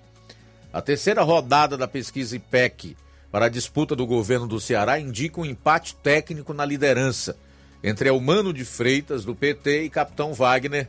[0.71, 2.95] A terceira rodada da pesquisa IPEC
[3.35, 7.35] para a disputa do governo do Ceará indica um empate técnico na liderança
[7.83, 10.87] entre Elmano de Freitas, do PT, e Capitão Wagner,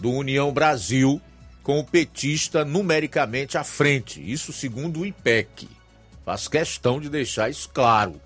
[0.00, 1.20] do União Brasil,
[1.62, 4.18] com o petista numericamente à frente.
[4.18, 5.68] Isso segundo o IPEC.
[6.24, 8.18] Faz questão de deixar isso claro.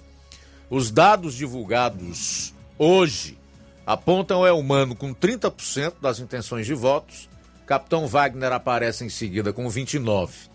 [0.71, 3.37] Os dados divulgados hoje
[3.85, 7.29] apontam Elmano com 30% das intenções de votos.
[7.67, 10.49] Capitão Wagner aparece em seguida com 29%.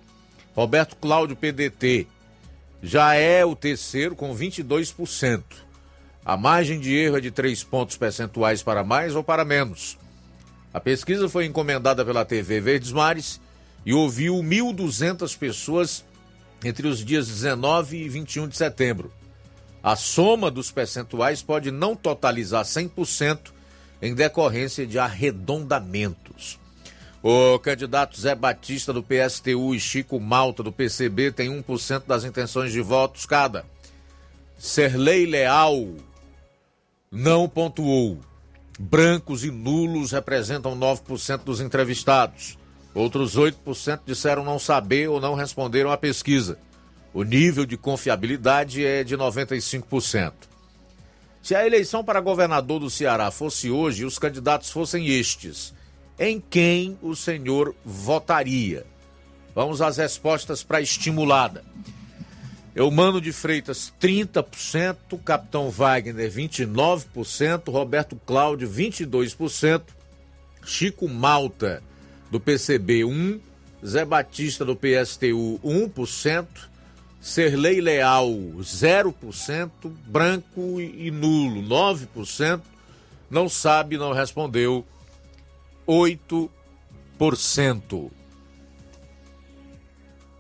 [0.56, 2.08] Roberto Cláudio PDT
[2.84, 5.42] já é o terceiro com 22%.
[6.26, 9.98] A margem de erro é de 3 pontos percentuais para mais ou para menos.
[10.74, 13.40] A pesquisa foi encomendada pela TV Verdes Mares
[13.86, 16.04] e ouviu 1.200 pessoas
[16.62, 19.14] entre os dias 19 e 21 de setembro.
[19.82, 23.52] A soma dos percentuais pode não totalizar 100%
[24.02, 26.60] em decorrência de arredondamentos.
[27.26, 32.74] O candidato Zé Batista do PSTU e Chico Malta do PCB têm 1% das intenções
[32.74, 33.66] de votos cada.
[34.58, 35.88] Serlei Leal
[37.10, 38.20] não pontuou.
[38.78, 42.58] Brancos e nulos representam 9% dos entrevistados.
[42.94, 46.60] Outros 8% disseram não saber ou não responderam à pesquisa.
[47.14, 50.34] O nível de confiabilidade é de 95%.
[51.42, 55.74] Se a eleição para governador do Ceará fosse hoje e os candidatos fossem estes,
[56.20, 58.86] em quem o senhor votaria?
[59.56, 61.64] Vamos às respostas para estimulada.
[62.76, 69.84] Eumano de Freitas, 30%, Capitão Wagner, 29%, Roberto Cláudio, 22%,
[70.66, 71.84] Chico Malta,
[72.32, 73.40] do PCB 1,
[73.86, 76.48] Zé Batista do PSTU 1%,
[77.22, 78.28] Serlei Leal
[78.60, 79.72] 0%,
[80.08, 82.62] branco e nulo 9%,
[83.30, 84.84] não sabe, não respondeu
[85.88, 88.12] 8%.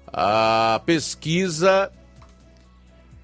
[0.07, 1.91] A pesquisa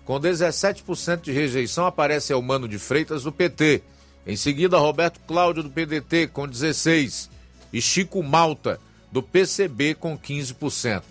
[0.04, 3.82] Com 17% de rejeição aparece Elmano de Freitas do PT.
[4.24, 7.28] Em seguida, Roberto Cláudio do PDT com 16%
[7.72, 8.78] e Chico Malta
[9.10, 11.02] do PCB com 15%.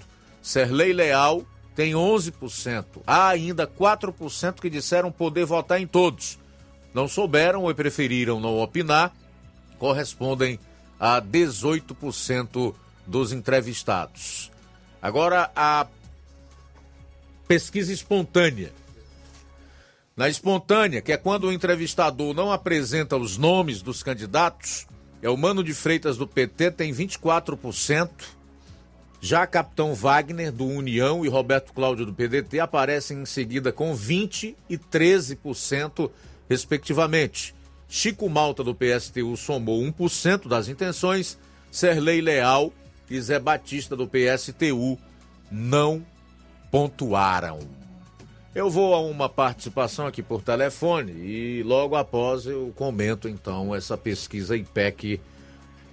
[0.46, 1.44] Serlei Leal
[1.76, 2.86] tem 11%.
[3.08, 6.38] Há ainda 4% que disseram poder votar em todos.
[6.94, 9.12] Não souberam ou preferiram não opinar,
[9.80, 10.60] correspondem
[11.00, 12.76] a 18%
[13.08, 14.52] dos entrevistados.
[15.02, 15.88] Agora, a
[17.48, 18.72] pesquisa espontânea.
[20.16, 24.86] Na espontânea, que é quando o entrevistador não apresenta os nomes dos candidatos,
[25.24, 28.35] é o Mano de Freitas do PT tem 24%,
[29.22, 34.56] já Capitão Wagner do União e Roberto Cláudio do PDT aparecem em seguida com 20
[34.70, 36.10] e 13%,
[36.50, 37.56] respectivamente.
[37.88, 41.38] Chico Malta do PSTU somou 1% das intenções,
[41.72, 42.74] Serlei Leal
[43.10, 44.98] e Zé Batista do PSTU
[45.52, 46.06] não
[46.72, 47.60] pontuaram.
[48.54, 53.98] Eu vou a uma participação aqui por telefone e logo após eu comento então essa
[53.98, 55.20] pesquisa IPEC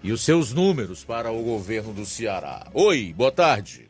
[0.03, 2.67] e os seus números para o governo do Ceará.
[2.75, 3.89] Oi, boa tarde.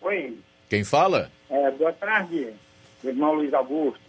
[0.00, 0.38] Oi.
[0.68, 1.30] Quem fala?
[1.50, 2.52] É, boa tarde,
[3.02, 4.06] irmão Luiz Augusto.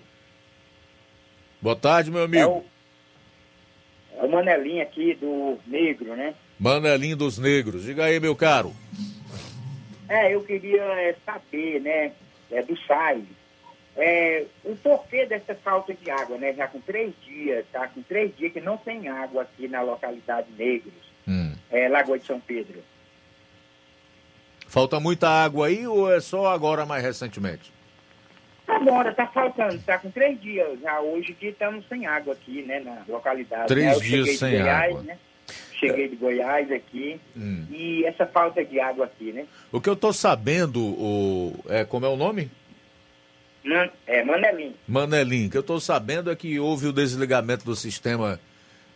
[1.61, 2.43] Boa tarde, meu amigo.
[2.43, 2.63] É o,
[4.21, 6.35] é o Manelinho aqui do Negro, né?
[6.59, 7.83] Manelinho dos Negros.
[7.83, 8.75] Diga aí, meu caro.
[10.07, 12.11] É, eu queria é, saber, né,
[12.51, 13.23] é, do SAI,
[13.97, 16.53] é, o porquê dessa falta de água, né?
[16.53, 17.87] Já com três dias, tá?
[17.87, 20.93] Com três dias que não tem água aqui na localidade Negros,
[21.27, 21.53] hum.
[21.71, 22.83] é, Lagoa de São Pedro.
[24.67, 27.73] Falta muita água aí ou é só agora mais recentemente?
[28.67, 30.79] Agora, tá faltando, tá com três dias.
[30.81, 33.67] Já hoje que estamos sem água aqui, né, na localidade.
[33.67, 34.03] Três né?
[34.03, 35.03] Dias sem Goiás, água.
[35.03, 35.17] Né?
[35.79, 37.65] Cheguei de Goiás aqui Hum.
[37.71, 39.45] e essa falta de água aqui, né?
[39.71, 42.51] O que eu tô sabendo, o, é, como é o nome?
[43.63, 44.75] Man, é, Manelim.
[44.87, 48.39] Manelim, que eu tô sabendo é que houve o desligamento do sistema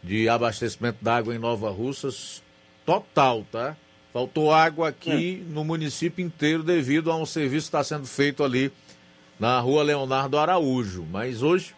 [0.03, 2.41] de abastecimento d'água em Nova Russas
[2.86, 3.76] total, tá?
[4.14, 8.72] Faltou água aqui no município inteiro devido a um serviço que está sendo feito ali
[9.39, 11.05] na rua Leonardo Araújo.
[11.09, 11.74] Mas hoje,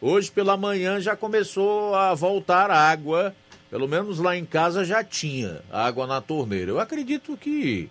[0.00, 3.34] hoje pela manhã já começou a voltar água.
[3.70, 6.70] Pelo menos lá em casa já tinha água na torneira.
[6.70, 7.90] Eu acredito que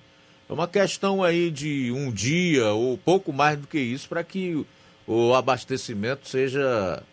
[0.49, 4.65] é uma questão aí de um dia ou pouco mais do que isso para que
[5.07, 7.03] o abastecimento seja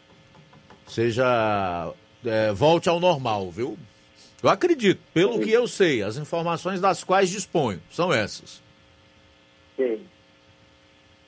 [0.87, 1.93] seja
[2.25, 3.79] é, volte ao normal, viu?
[4.43, 8.63] Eu acredito, pelo que eu sei, as informações das quais disponho são essas.
[9.77, 10.03] Sei.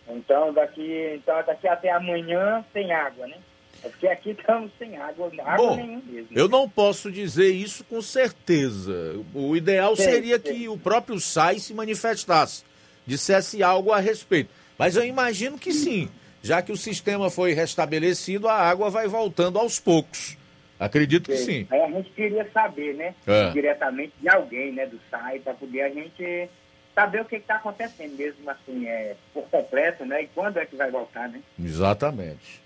[0.09, 3.37] Então daqui, então daqui até amanhã sem água, né?
[3.85, 6.29] É porque aqui estamos sem água, água Bom, nenhuma mesmo.
[6.31, 9.21] Eu não posso dizer isso com certeza.
[9.35, 10.53] O ideal Sei, seria sei.
[10.53, 12.65] que o próprio SAI se manifestasse,
[13.07, 14.51] dissesse algo a respeito.
[14.79, 16.09] Mas eu imagino que sim,
[16.43, 20.37] já que o sistema foi restabelecido, a água vai voltando aos poucos.
[20.79, 21.67] Acredito que sim.
[21.71, 23.15] Aí a gente queria saber, né?
[23.27, 23.51] É.
[23.51, 24.87] Diretamente de alguém, né?
[24.87, 26.49] Do SAI, para poder a gente
[26.95, 30.23] saber o que está acontecendo mesmo, assim, é, por completo, né?
[30.23, 31.41] E quando é que vai voltar, né?
[31.59, 32.61] Exatamente.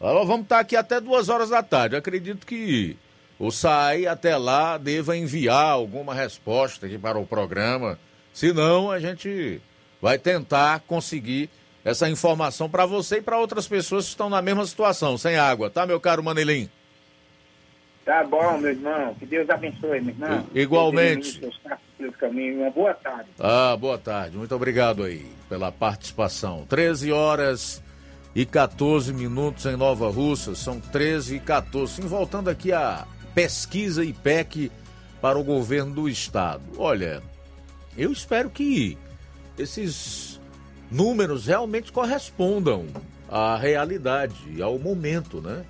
[0.00, 1.94] Nós vamos estar aqui até duas horas da tarde.
[1.94, 2.96] Eu acredito que
[3.38, 7.98] o SAI até lá deva enviar alguma resposta aqui para o programa.
[8.32, 9.60] Senão, a gente
[10.00, 11.48] vai tentar conseguir
[11.84, 15.70] essa informação para você e para outras pessoas que estão na mesma situação, sem água,
[15.70, 16.68] tá, meu caro Manelim?
[18.04, 19.14] Tá bom, meu irmão.
[19.14, 20.46] Que Deus abençoe, meu irmão.
[20.54, 21.40] Igualmente.
[22.18, 22.58] Caminhos.
[22.58, 23.28] Uma boa tarde.
[23.38, 24.36] Ah, boa tarde.
[24.36, 26.64] Muito obrigado aí pela participação.
[26.68, 27.82] 13 horas
[28.36, 30.54] e 14 minutos em Nova Russa.
[30.54, 31.94] São 13 e 14.
[31.94, 34.70] Sim, voltando aqui à pesquisa IPEC
[35.22, 36.62] para o governo do estado.
[36.76, 37.22] Olha,
[37.96, 38.98] eu espero que
[39.58, 40.38] esses
[40.90, 42.84] números realmente correspondam
[43.26, 45.64] à realidade, ao momento, né?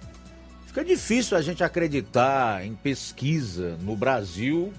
[0.67, 4.73] Fica difícil a gente acreditar em pesquisa no Brasil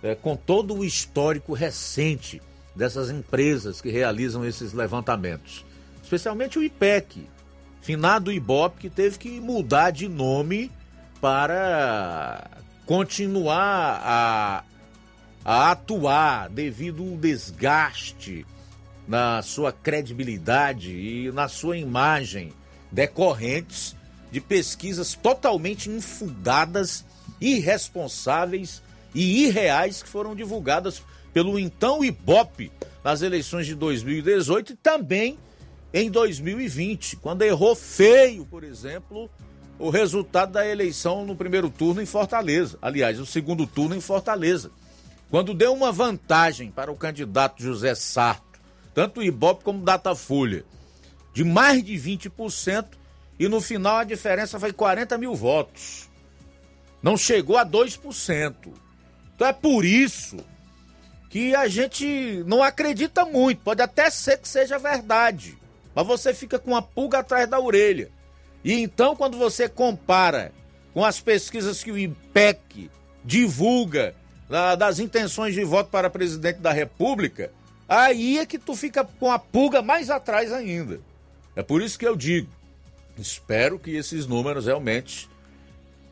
[0.00, 2.40] é, com todo o histórico recente
[2.74, 5.64] dessas empresas que realizam esses levantamentos.
[6.06, 7.28] Especialmente o IPEC,
[7.80, 10.70] finado Ibope, que teve que mudar de nome
[11.20, 12.48] para
[12.86, 14.64] continuar a,
[15.44, 18.46] a atuar devido ao desgaste
[19.08, 22.52] na sua credibilidade e na sua imagem
[22.92, 23.96] decorrentes
[24.30, 27.04] de pesquisas totalmente infundadas,
[27.40, 28.80] irresponsáveis
[29.12, 31.02] e irreais que foram divulgadas
[31.34, 32.70] pelo então Ibope
[33.02, 35.36] nas eleições de 2018 e também
[35.92, 39.30] em 2020, quando errou feio, por exemplo,
[39.78, 42.78] o resultado da eleição no primeiro turno em Fortaleza.
[42.80, 44.70] Aliás, o segundo turno em Fortaleza.
[45.30, 48.60] Quando deu uma vantagem para o candidato José Sarto,
[48.94, 50.64] tanto o Ibope como Datafolha,
[51.34, 52.86] de mais de 20%,
[53.38, 56.08] e no final a diferença foi 40 mil votos.
[57.02, 58.54] Não chegou a 2%.
[59.34, 60.38] Então é por isso
[61.28, 63.60] que a gente não acredita muito.
[63.62, 65.58] Pode até ser que seja verdade,
[65.96, 68.10] mas você fica com a pulga atrás da orelha.
[68.62, 70.52] E então, quando você compara
[70.92, 72.90] com as pesquisas que o IPEC
[73.24, 74.14] divulga
[74.78, 77.50] das intenções de voto para presidente da República,
[77.88, 81.00] aí é que tu fica com a pulga mais atrás ainda.
[81.56, 82.48] É por isso que eu digo,
[83.16, 85.30] espero que esses números realmente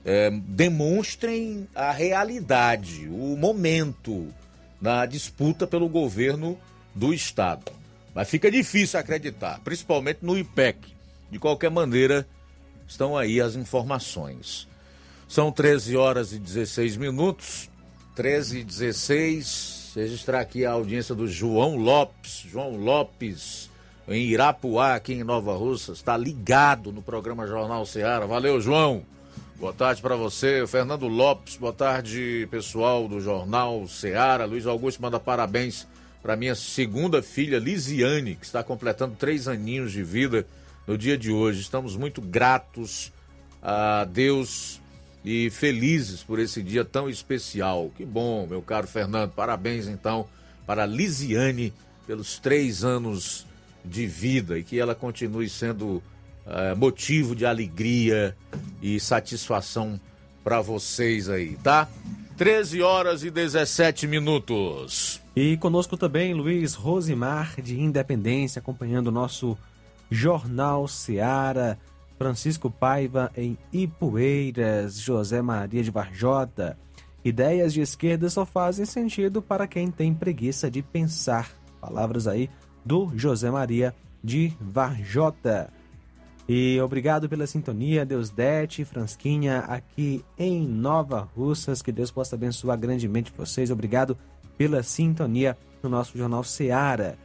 [0.02, 4.32] é, demonstrem a realidade, o momento
[4.80, 6.58] na disputa pelo governo
[6.94, 7.83] do Estado.
[8.14, 10.94] Mas fica difícil acreditar, principalmente no IPEC.
[11.30, 12.26] De qualquer maneira,
[12.86, 14.68] estão aí as informações.
[15.26, 17.68] São 13 horas e 16 minutos.
[18.14, 19.92] 13 e 16.
[19.96, 22.44] Registrar aqui a audiência do João Lopes.
[22.48, 23.68] João Lopes,
[24.06, 28.26] em Irapuá, aqui em Nova Russa, está ligado no programa Jornal Ceará.
[28.26, 29.02] Valeu, João.
[29.56, 31.56] Boa tarde para você, Fernando Lopes.
[31.56, 34.44] Boa tarde, pessoal do Jornal Ceará.
[34.44, 35.86] Luiz Augusto manda parabéns
[36.24, 40.46] para minha segunda filha, Lisiane, que está completando três aninhos de vida
[40.86, 41.60] no dia de hoje.
[41.60, 43.12] Estamos muito gratos
[43.62, 44.80] a Deus
[45.22, 47.92] e felizes por esse dia tão especial.
[47.94, 49.32] Que bom, meu caro Fernando.
[49.32, 50.26] Parabéns, então,
[50.66, 51.74] para Lisiane
[52.06, 53.46] pelos três anos
[53.84, 56.02] de vida e que ela continue sendo
[56.46, 58.34] eh, motivo de alegria
[58.80, 60.00] e satisfação
[60.42, 61.86] para vocês aí, tá?
[62.38, 65.22] 13 horas e 17 minutos.
[65.36, 69.58] E conosco também Luiz Rosimar, de Independência, acompanhando o nosso
[70.10, 71.78] Jornal Seara.
[72.16, 74.98] Francisco Paiva, em Ipueiras.
[74.98, 76.78] José Maria de Varjota.
[77.24, 81.50] Ideias de esquerda só fazem sentido para quem tem preguiça de pensar.
[81.80, 82.48] Palavras aí
[82.84, 85.70] do José Maria de Varjota.
[86.48, 91.80] E obrigado pela sintonia, Deus Dete, Fransquinha, aqui em Nova Russas.
[91.80, 93.70] Que Deus possa abençoar grandemente vocês.
[93.70, 94.16] Obrigado
[94.56, 97.16] pela sintonia no nosso Jornal Seara.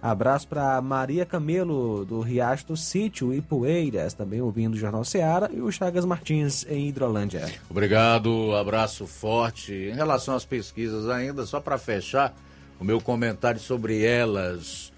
[0.00, 5.50] Abraço para Maria Camelo, do Riacho do Sítio e Poeiras, também ouvindo o Jornal Seara,
[5.52, 7.52] e o Chagas Martins, em Hidrolândia.
[7.68, 9.72] Obrigado, abraço forte.
[9.72, 12.32] Em relação às pesquisas, ainda, só para fechar
[12.78, 14.92] o meu comentário sobre elas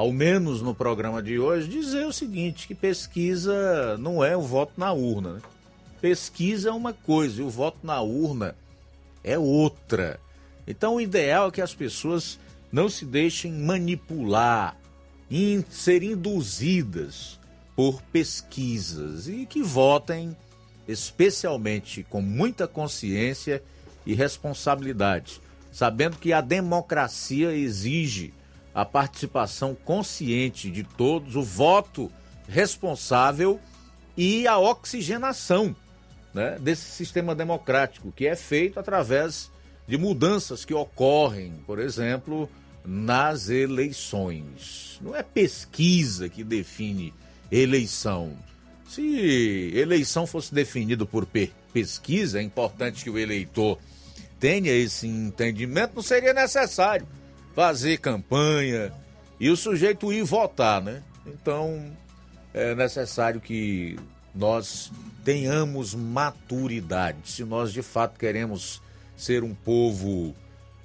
[0.00, 4.72] ao menos no programa de hoje, dizer o seguinte: que pesquisa não é o voto
[4.76, 5.34] na urna.
[5.34, 5.40] Né?
[6.00, 8.56] Pesquisa é uma coisa e o voto na urna
[9.22, 10.18] é outra.
[10.70, 12.38] Então, o ideal é que as pessoas
[12.70, 14.76] não se deixem manipular,
[15.28, 17.40] in, ser induzidas
[17.74, 20.36] por pesquisas e que votem
[20.86, 23.62] especialmente com muita consciência
[24.06, 25.40] e responsabilidade,
[25.72, 28.32] sabendo que a democracia exige
[28.72, 32.10] a participação consciente de todos, o voto
[32.48, 33.60] responsável
[34.16, 35.74] e a oxigenação
[36.32, 39.49] né, desse sistema democrático, que é feito através
[39.90, 42.48] de mudanças que ocorrem, por exemplo,
[42.84, 45.00] nas eleições.
[45.02, 47.12] Não é pesquisa que define
[47.50, 48.38] eleição.
[48.88, 51.26] Se eleição fosse definido por
[51.72, 53.80] pesquisa, é importante que o eleitor
[54.38, 57.04] tenha esse entendimento, não seria necessário
[57.52, 58.92] fazer campanha
[59.40, 61.02] e o sujeito ir votar, né?
[61.26, 61.90] Então
[62.54, 63.98] é necessário que
[64.32, 64.92] nós
[65.24, 67.18] tenhamos maturidade.
[67.24, 68.80] Se nós de fato queremos
[69.20, 70.34] ser um povo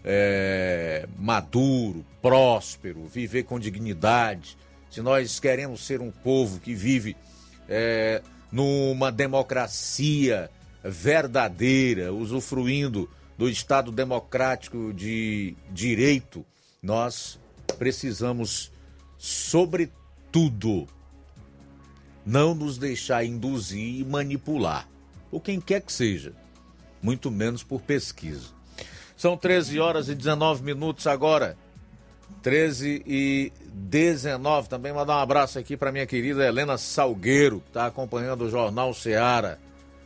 [0.03, 4.57] é, maduro, próspero, viver com dignidade,
[4.89, 7.15] se nós queremos ser um povo que vive
[7.67, 8.21] é,
[8.51, 10.49] numa democracia
[10.83, 16.45] verdadeira, usufruindo do Estado democrático de direito,
[16.81, 17.39] nós
[17.77, 18.71] precisamos,
[19.17, 20.87] sobretudo,
[22.25, 24.87] não nos deixar induzir e manipular,
[25.31, 26.33] por quem quer que seja,
[27.05, 28.47] muito menos por pesquisa.
[29.15, 31.55] São 13 horas e 19 minutos agora.
[32.41, 34.67] 13 e 19.
[34.67, 38.91] Também mandar um abraço aqui para minha querida Helena Salgueiro, que está acompanhando o Jornal
[38.93, 39.59] Seara.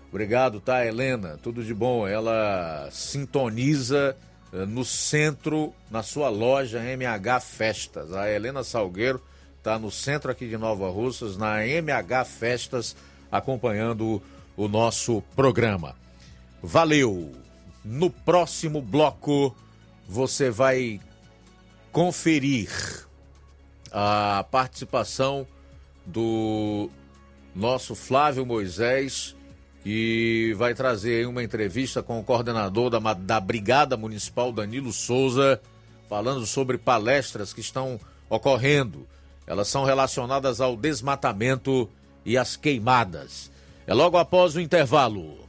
[0.10, 1.40] Obrigado, tá, Helena?
[1.42, 2.06] Tudo de bom.
[2.06, 4.18] Ela sintoniza
[4.52, 8.12] eh, no centro, na sua loja MH Festas.
[8.12, 9.22] A Helena Salgueiro
[9.58, 12.96] está no centro aqui de Nova Russas, na MH Festas,
[13.32, 14.22] acompanhando
[14.58, 15.96] o nosso programa.
[16.62, 17.32] Valeu!
[17.84, 19.56] No próximo bloco,
[20.08, 21.00] você vai
[21.92, 22.70] conferir
[23.92, 25.48] a participação
[26.06, 26.90] do
[27.56, 29.36] nosso Flávio Moisés
[29.82, 35.62] que vai trazer uma entrevista com o coordenador da, da Brigada Municipal, Danilo Souza,
[36.10, 38.00] falando sobre palestras que estão
[38.30, 39.08] ocorrendo.
[39.48, 41.90] Elas são relacionadas ao desmatamento
[42.26, 43.50] e às queimadas.
[43.88, 45.49] É logo após o intervalo.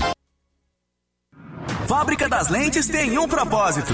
[1.88, 3.94] Fábrica das Lentes tem um propósito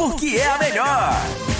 [0.00, 1.59] porque é a melhor.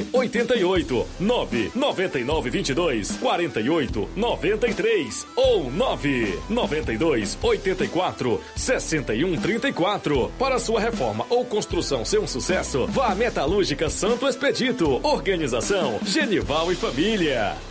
[0.11, 10.31] 88 999 22 48 93 ou 9 92 84 61 34.
[10.37, 14.99] Para sua reforma ou construção ser um sucesso, vá à Metalúrgica Santo Expedito.
[15.03, 17.70] Organização Genival e Família.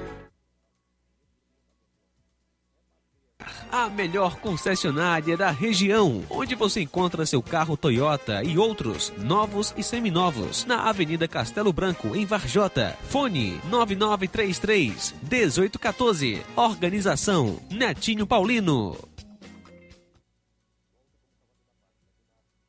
[3.71, 9.83] A melhor concessionária da região, onde você encontra seu carro Toyota e outros novos e
[9.83, 12.97] seminovos, na Avenida Castelo Branco, em Varjota.
[13.09, 16.41] Fone 9933 1814.
[16.55, 18.97] Organização Netinho Paulino.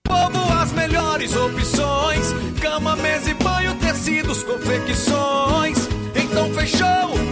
[0.05, 5.79] Povo, as melhores opções: cama, mesa e banho, tecidos, confecções.
[6.15, 7.32] Então fechou,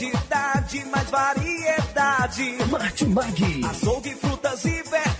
[0.00, 2.56] Comodidade, mais variedade.
[2.70, 3.64] Martimag.
[3.64, 5.19] Açougue, frutas e verduras,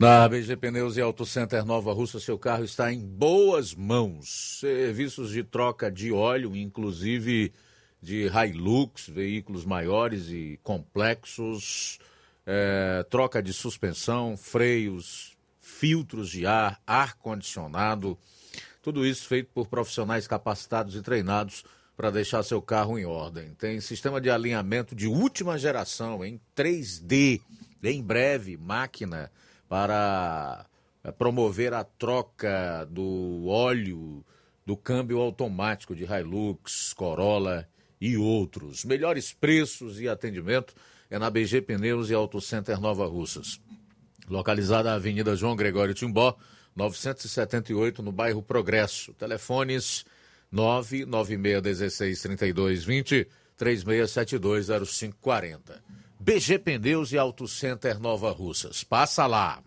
[0.00, 4.58] Na BG Pneus e Auto Center Nova Russa, seu carro está em boas mãos.
[4.58, 7.52] Serviços de troca de óleo, inclusive
[8.00, 11.98] de Hilux, veículos maiores e complexos,
[12.46, 18.16] é, troca de suspensão, freios, filtros de ar, ar-condicionado.
[18.80, 21.62] Tudo isso feito por profissionais capacitados e treinados
[21.94, 23.52] para deixar seu carro em ordem.
[23.52, 27.42] Tem sistema de alinhamento de última geração em 3D.
[27.82, 29.30] Em breve, máquina
[29.70, 30.66] para
[31.04, 34.26] eh, promover a troca do óleo
[34.66, 37.68] do câmbio automático de Hilux, Corolla
[38.00, 38.84] e outros.
[38.84, 40.74] Melhores preços e atendimento
[41.08, 43.60] é na BG Pneus e Auto Center Nova Russas.
[44.28, 46.36] Localizada na Avenida João Gregório Timbó,
[46.74, 49.14] 978, no bairro Progresso.
[49.14, 50.04] Telefones
[50.52, 55.80] 996163220, 36720540.
[56.22, 58.84] BG Pneus e Auto Center Nova Russas.
[58.84, 59.62] Passa lá.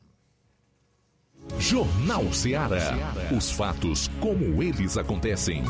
[1.58, 2.94] Jornal Ceará.
[3.36, 5.64] Os fatos como eles acontecem.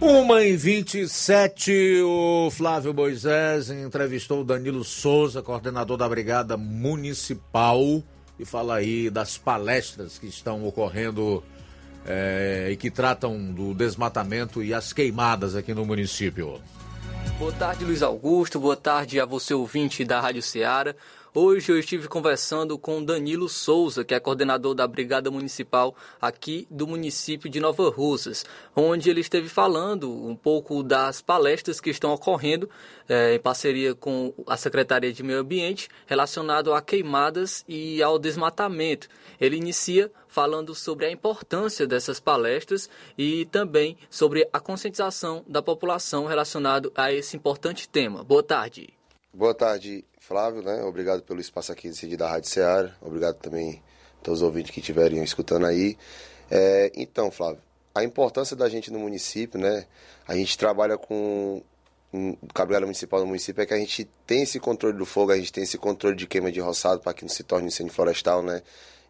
[0.00, 8.02] Uma em 27, o Flávio Moisés entrevistou o Danilo Souza, coordenador da Brigada Municipal,
[8.38, 11.44] e fala aí das palestras que estão ocorrendo
[12.06, 16.58] é, e que tratam do desmatamento e as queimadas aqui no município.
[17.38, 18.58] Boa tarde, Luiz Augusto.
[18.58, 20.94] Boa tarde a você, ouvinte da Rádio Ceará.
[21.32, 26.88] Hoje eu estive conversando com Danilo Souza, que é coordenador da Brigada Municipal aqui do
[26.88, 32.68] município de Nova Russas, onde ele esteve falando um pouco das palestras que estão ocorrendo
[33.08, 39.06] é, em parceria com a Secretaria de Meio Ambiente relacionado a queimadas e ao desmatamento.
[39.40, 46.26] Ele inicia falando sobre a importância dessas palestras e também sobre a conscientização da população
[46.26, 48.24] relacionado a esse importante tema.
[48.24, 48.92] Boa tarde.
[49.32, 50.84] Boa tarde, Flávio, né?
[50.84, 52.94] Obrigado pelo espaço aqui de da Rádio Ceará.
[53.00, 53.82] Obrigado também
[54.20, 55.98] a todos os ouvintes que estiverem escutando aí.
[56.48, 57.60] É, então, Flávio,
[57.92, 59.86] a importância da gente no município, né?
[60.28, 61.60] A gente trabalha com
[62.12, 65.36] o cabelo municipal do município é que a gente tem esse controle do fogo, a
[65.36, 68.40] gente tem esse controle de queima de roçado para que não se torne incêndio florestal,
[68.40, 68.62] né?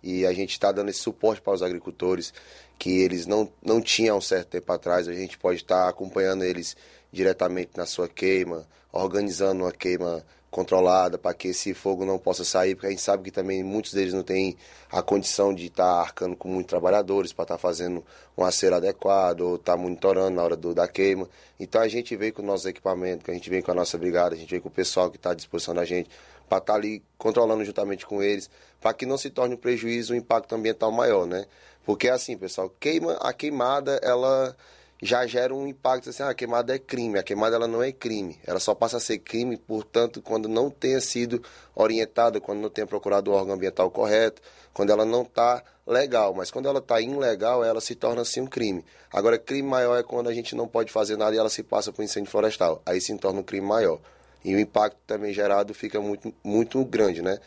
[0.03, 2.33] E a gente está dando esse suporte para os agricultores
[2.79, 5.07] que eles não, não tinham um certo tempo atrás.
[5.07, 6.75] A gente pode estar tá acompanhando eles
[7.13, 12.75] diretamente na sua queima, organizando uma queima controlada para que esse fogo não possa sair,
[12.75, 14.57] porque a gente sabe que também muitos deles não têm
[14.91, 18.05] a condição de estar tá arcando com muitos trabalhadores para estar tá fazendo
[18.37, 21.29] um acero adequado ou estar tá monitorando na hora do, da queima.
[21.59, 24.35] Então a gente vem com o nosso equipamento, a gente vem com a nossa brigada,
[24.35, 26.11] a gente vem com o pessoal que está à disposição da gente
[26.49, 30.13] para estar tá ali controlando juntamente com eles, para que não se torne um prejuízo,
[30.13, 31.47] um impacto ambiental maior, né?
[31.85, 34.57] Porque assim, pessoal, queima, a queimada, ela
[35.03, 37.19] já gera um impacto assim, ah, a queimada é crime.
[37.19, 38.39] A queimada ela não é crime.
[38.47, 41.43] Ela só passa a ser crime, portanto, quando não tenha sido
[41.75, 44.43] orientada, quando não tenha procurado o órgão ambiental correto,
[44.75, 46.35] quando ela não está legal.
[46.35, 48.85] Mas quando ela está ilegal, ela se torna assim um crime.
[49.11, 51.91] Agora, crime maior é quando a gente não pode fazer nada e ela se passa
[51.91, 52.83] por incêndio florestal.
[52.85, 53.99] Aí se torna um crime maior.
[54.45, 57.39] E o impacto também gerado fica muito, muito grande, né?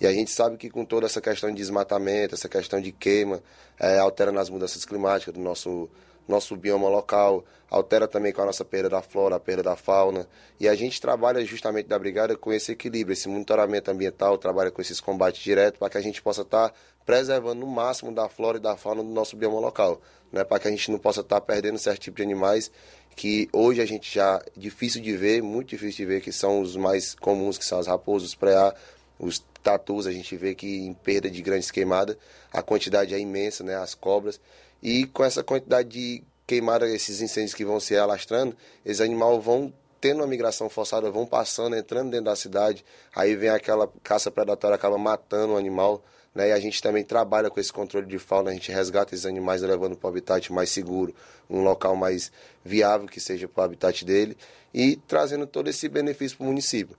[0.00, 3.42] E a gente sabe que com toda essa questão de desmatamento, essa questão de queima,
[3.78, 5.88] é, altera nas mudanças climáticas do nosso
[6.28, 10.28] nosso bioma local, altera também com a nossa perda da flora, a perda da fauna.
[10.60, 14.80] E a gente trabalha justamente da brigada com esse equilíbrio, esse monitoramento ambiental, trabalha com
[14.80, 18.58] esses combates diretos para que a gente possa estar tá preservando no máximo da flora
[18.58, 20.00] e da fauna do nosso bioma local,
[20.30, 20.44] né?
[20.44, 22.70] para que a gente não possa estar tá perdendo certo tipo de animais
[23.14, 26.60] que hoje a gente já é difícil de ver, muito difícil de ver, que são
[26.60, 28.74] os mais comuns, que são as raposas, os preá,
[29.18, 32.16] os tatus, a gente vê que em perda de grandes queimadas
[32.52, 33.76] a quantidade é imensa, né?
[33.76, 34.40] as cobras.
[34.82, 39.72] E com essa quantidade de queimada, esses incêndios que vão se alastrando, esses animais vão
[40.00, 44.74] tendo uma migração forçada, vão passando, entrando dentro da cidade, aí vem aquela caça predatória,
[44.74, 46.02] acaba matando o animal,
[46.34, 46.48] né?
[46.48, 49.62] E a gente também trabalha com esse controle de fauna, a gente resgata esses animais
[49.62, 51.14] levando para o habitat mais seguro,
[51.48, 52.32] um local mais
[52.64, 54.36] viável que seja para o habitat dele
[54.74, 56.96] e trazendo todo esse benefício para o município.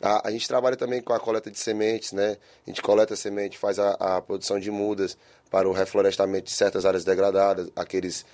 [0.00, 2.36] A, a, gente trabalha também com a coleta de sementes, né?
[2.66, 5.16] A gente coleta semente, faz a, a produção de mudas
[5.50, 8.24] para o reflorestamento de certas áreas degradadas, aqueles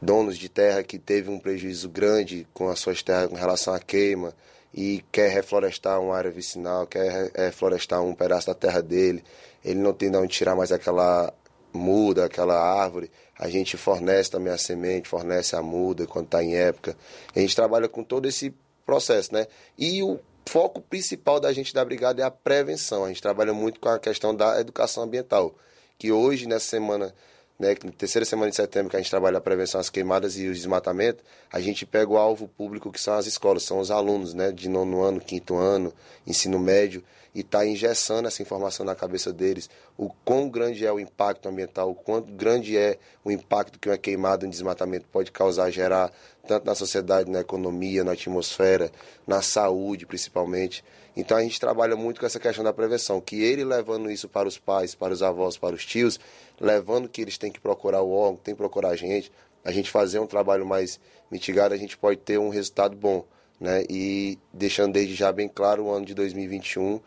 [0.00, 3.78] donos de terra que teve um prejuízo grande com as suas terras com relação à
[3.78, 4.34] queima
[4.74, 9.22] e quer reflorestar uma área vicinal, quer reflorestar um pedaço da terra dele,
[9.64, 11.32] ele não tem de onde tirar mais aquela
[11.72, 16.54] muda, aquela árvore, a gente fornece também a semente, fornece a muda quando está em
[16.54, 16.96] época.
[17.34, 18.54] A gente trabalha com todo esse
[18.84, 19.46] processo, né?
[19.78, 23.04] E o foco principal da gente da brigada é a prevenção.
[23.04, 25.54] A gente trabalha muito com a questão da educação ambiental,
[26.02, 27.14] que hoje nessa semana
[27.56, 30.52] né, terceira semana de setembro que a gente trabalha a prevenção às queimadas e o
[30.52, 31.22] desmatamento,
[31.52, 34.68] a gente pega o alvo público que são as escolas, são os alunos, né, de
[34.68, 35.94] nono ano, quinto ano,
[36.26, 41.00] ensino médio, e está engessando essa informação na cabeça deles, o quão grande é o
[41.00, 45.70] impacto ambiental, o quanto grande é o impacto que uma queimada, um desmatamento pode causar,
[45.70, 46.12] gerar,
[46.46, 48.90] tanto na sociedade, na economia, na atmosfera,
[49.26, 50.84] na saúde principalmente.
[51.16, 54.46] Então a gente trabalha muito com essa questão da prevenção, que ele levando isso para
[54.46, 56.20] os pais, para os avós, para os tios,
[56.60, 59.32] levando que eles têm que procurar o órgão, têm que procurar a gente,
[59.64, 63.24] a gente fazer um trabalho mais mitigado, a gente pode ter um resultado bom.
[63.58, 63.84] Né?
[63.88, 67.00] E deixando desde já bem claro o ano de 2021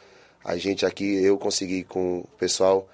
[0.45, 2.87] a gente aqui, eu consegui com o pessoal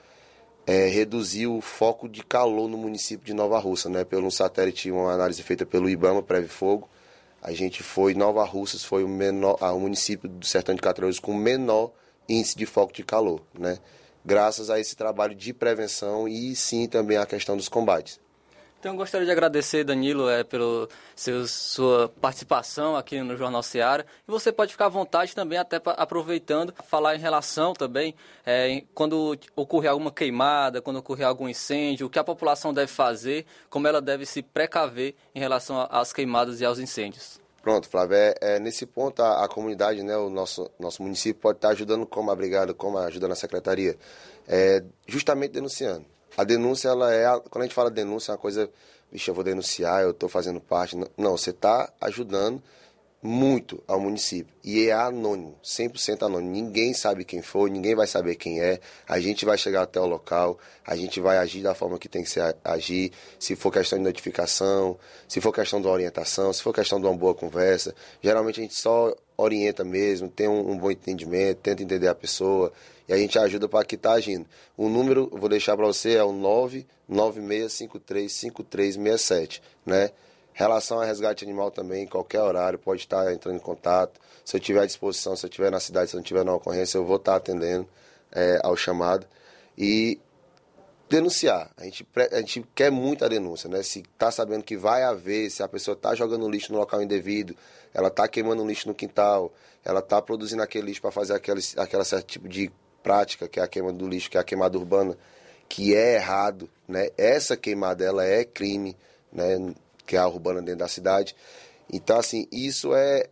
[0.66, 4.06] é, reduzir o foco de calor no município de Nova Russa, né?
[4.06, 6.90] Pelo um satélite, uma análise feita pelo IBAMA, Preve Fogo.
[7.42, 11.14] A gente foi, Nova Russas foi o menor, ah, o município do Sertão de Catarina
[11.22, 11.92] com o menor
[12.30, 13.80] índice de foco de calor, né?
[14.24, 18.18] Graças a esse trabalho de prevenção e sim também a questão dos combates.
[18.82, 20.88] Então, eu gostaria de agradecer, Danilo, é, pela
[21.46, 24.08] sua participação aqui no Jornal Seara.
[24.28, 28.82] E você pode ficar à vontade também, até pra, aproveitando, falar em relação também, é,
[28.96, 33.88] quando ocorrer alguma queimada, quando ocorrer algum incêndio, o que a população deve fazer, como
[33.88, 37.40] ela deve se precaver em relação às queimadas e aos incêndios.
[37.62, 41.60] Pronto, Flávio, é, é nesse ponto a, a, comunidade, né, o nosso, nosso município pode
[41.60, 43.96] estar ajudando como a brigada, como ajudando a secretaria,
[44.48, 46.04] é, justamente denunciando
[46.38, 47.26] A denúncia, ela é.
[47.50, 48.70] Quando a gente fala denúncia, é uma coisa.
[49.12, 50.98] Vixe, eu vou denunciar, eu estou fazendo parte.
[51.18, 52.62] Não, você está ajudando
[53.22, 54.54] muito ao município.
[54.64, 56.52] E é anônimo, 100% anônimo.
[56.52, 58.80] Ninguém sabe quem foi, ninguém vai saber quem é.
[59.08, 62.24] A gente vai chegar até o local, a gente vai agir da forma que tem
[62.24, 63.12] que ser agir.
[63.40, 67.16] Se for questão de notificação, se for questão de orientação, se for questão de uma
[67.16, 67.94] boa conversa.
[68.22, 72.72] Geralmente a gente só orienta mesmo, tem um, um bom entendimento, tenta entender a pessoa
[73.08, 74.48] e a gente ajuda para que está agindo.
[74.78, 76.32] O número, vou deixar para você, é o
[77.10, 80.12] 996535367, né?
[80.54, 84.20] Relação a resgate animal também, em qualquer horário, pode estar entrando em contato.
[84.44, 86.54] Se eu tiver à disposição, se eu estiver na cidade, se eu não estiver na
[86.54, 87.88] ocorrência, eu vou estar atendendo
[88.32, 89.26] é, ao chamado.
[89.78, 90.20] E
[91.12, 91.70] denunciar.
[91.78, 93.84] A gente, a gente quer muito a denúncia, né?
[93.84, 97.56] Se está sabendo que vai haver, se a pessoa está jogando lixo no local indevido,
[97.94, 102.06] ela está queimando lixo no quintal, ela está produzindo aquele lixo para fazer aquele, aquela
[102.06, 102.72] certo tipo de
[103.04, 105.18] prática, que é a queima do lixo, que é a queimada urbana,
[105.68, 107.10] que é errado, né?
[107.18, 108.96] Essa queimada, ela é crime,
[109.32, 109.74] né?
[110.06, 111.36] que é a urbana dentro da cidade.
[111.92, 113.28] Então, assim, isso é,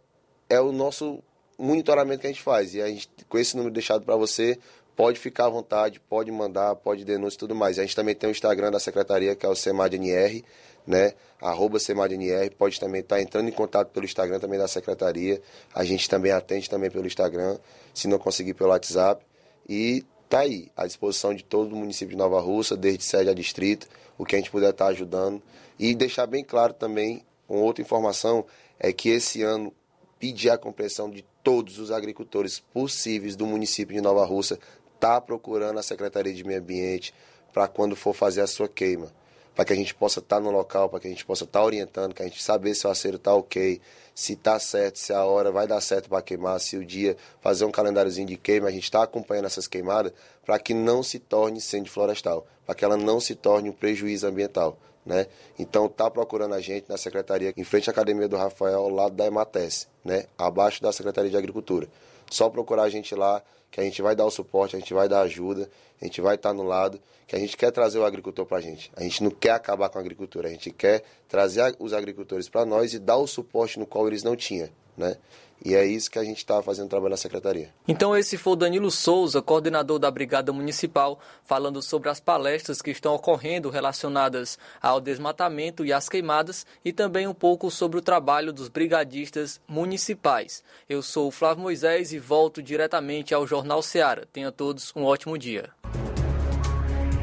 [0.49, 1.21] é o nosso
[1.57, 2.73] monitoramento que a gente faz.
[2.73, 4.57] E a gente, com esse número deixado para você,
[4.95, 7.77] pode ficar à vontade, pode mandar, pode denunciar e tudo mais.
[7.77, 10.43] A gente também tem o Instagram da secretaria, que é o CEMADNR,
[10.87, 11.13] né?
[11.41, 15.41] Arroba CEMADNR, pode também estar tá entrando em contato pelo Instagram também da secretaria.
[15.73, 17.57] A gente também atende também pelo Instagram,
[17.93, 19.25] se não conseguir pelo WhatsApp.
[19.69, 23.33] E tá aí, à disposição de todo o município de Nova Russa, desde sede a
[23.35, 25.39] distrito, o que a gente puder estar tá ajudando.
[25.77, 28.43] E deixar bem claro também, uma outra informação,
[28.79, 29.71] é que esse ano
[30.19, 34.59] pedir a compreensão de todos os agricultores possíveis do município de Nova Russa,
[34.99, 37.13] tá procurando a Secretaria de Meio Ambiente
[37.53, 39.18] para quando for fazer a sua queima
[39.59, 41.59] para que a gente possa estar tá no local, para que a gente possa estar
[41.59, 43.81] tá orientando, que a gente saber se o acero está ok,
[44.15, 47.65] se está certo, se a hora vai dar certo para queimar, se o dia fazer
[47.65, 50.13] um calendáriozinho de queima, a gente está acompanhando essas queimadas
[50.45, 54.25] para que não se torne incêndio florestal, para que ela não se torne um prejuízo
[54.25, 54.77] ambiental.
[55.05, 55.27] Né?
[55.59, 59.13] Então está procurando a gente na secretaria, em frente à Academia do Rafael, ao lado
[59.13, 60.23] da Emates, né?
[60.37, 61.85] abaixo da Secretaria de Agricultura.
[62.31, 65.09] Só procurar a gente lá, que a gente vai dar o suporte, a gente vai
[65.09, 65.69] dar ajuda,
[66.01, 68.61] a gente vai estar no lado, que a gente quer trazer o agricultor para a
[68.61, 68.91] gente.
[68.95, 72.65] A gente não quer acabar com a agricultura, a gente quer trazer os agricultores para
[72.65, 75.17] nós e dar o suporte no qual eles não tinham, né?
[75.63, 77.69] E é isso que a gente está fazendo trabalho na secretaria.
[77.87, 82.91] Então esse foi o Danilo Souza, coordenador da Brigada Municipal, falando sobre as palestras que
[82.91, 88.53] estão ocorrendo relacionadas ao desmatamento e às queimadas e também um pouco sobre o trabalho
[88.53, 90.63] dos brigadistas municipais.
[90.87, 94.23] Eu sou o Flávio Moisés e volto diretamente ao Jornal Ceará.
[94.31, 95.69] Tenha todos um ótimo dia.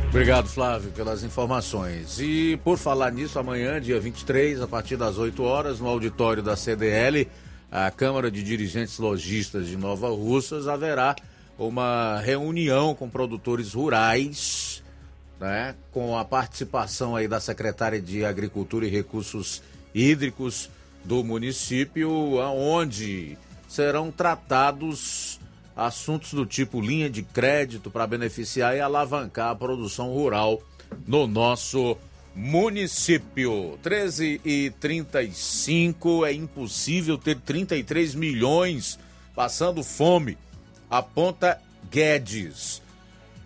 [0.08, 2.18] Obrigado, Flávio, pelas informações.
[2.20, 6.56] E por falar nisso, amanhã, dia 23, a partir das 8 horas, no auditório da
[6.56, 7.28] CDL,
[7.70, 11.14] a Câmara de Dirigentes Logistas de Nova Russas, haverá
[11.58, 14.82] uma reunião com produtores rurais,
[15.38, 19.62] né, com a participação aí da secretária de Agricultura e Recursos
[19.94, 20.70] Hídricos
[21.04, 23.36] do município, onde
[23.68, 25.38] serão tratados
[25.76, 30.62] assuntos do tipo linha de crédito para beneficiar e alavancar a produção rural
[31.06, 31.96] no nosso
[32.34, 33.78] município.
[33.82, 38.98] 13 e 35 é impossível ter 33 milhões
[39.34, 40.38] passando fome.
[40.88, 41.60] Aponta
[41.90, 42.82] Guedes.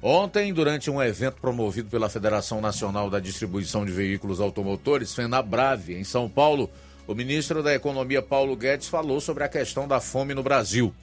[0.03, 6.05] Ontem, durante um evento promovido pela Federação Nacional da Distribuição de Veículos Automotores, FenaBrave, em
[6.05, 6.71] São Paulo,
[7.07, 10.95] o ministro da Economia Paulo Guedes falou sobre a questão da fome no Brasil.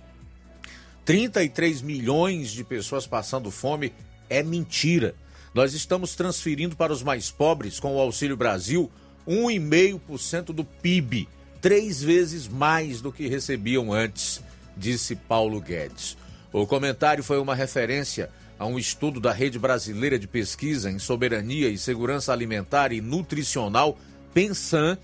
[1.07, 3.93] 33 milhões de pessoas passando fome
[4.29, 5.15] é mentira.
[5.53, 8.91] Nós estamos transferindo para os mais pobres, com o Auxílio Brasil,
[9.25, 11.29] 1,5% do PIB,
[11.61, 14.43] três vezes mais do que recebiam antes,
[14.75, 16.17] disse Paulo Guedes.
[16.51, 18.29] O comentário foi uma referência
[18.59, 23.97] a um estudo da Rede Brasileira de Pesquisa em Soberania e Segurança Alimentar e Nutricional,
[24.33, 24.97] Pensan,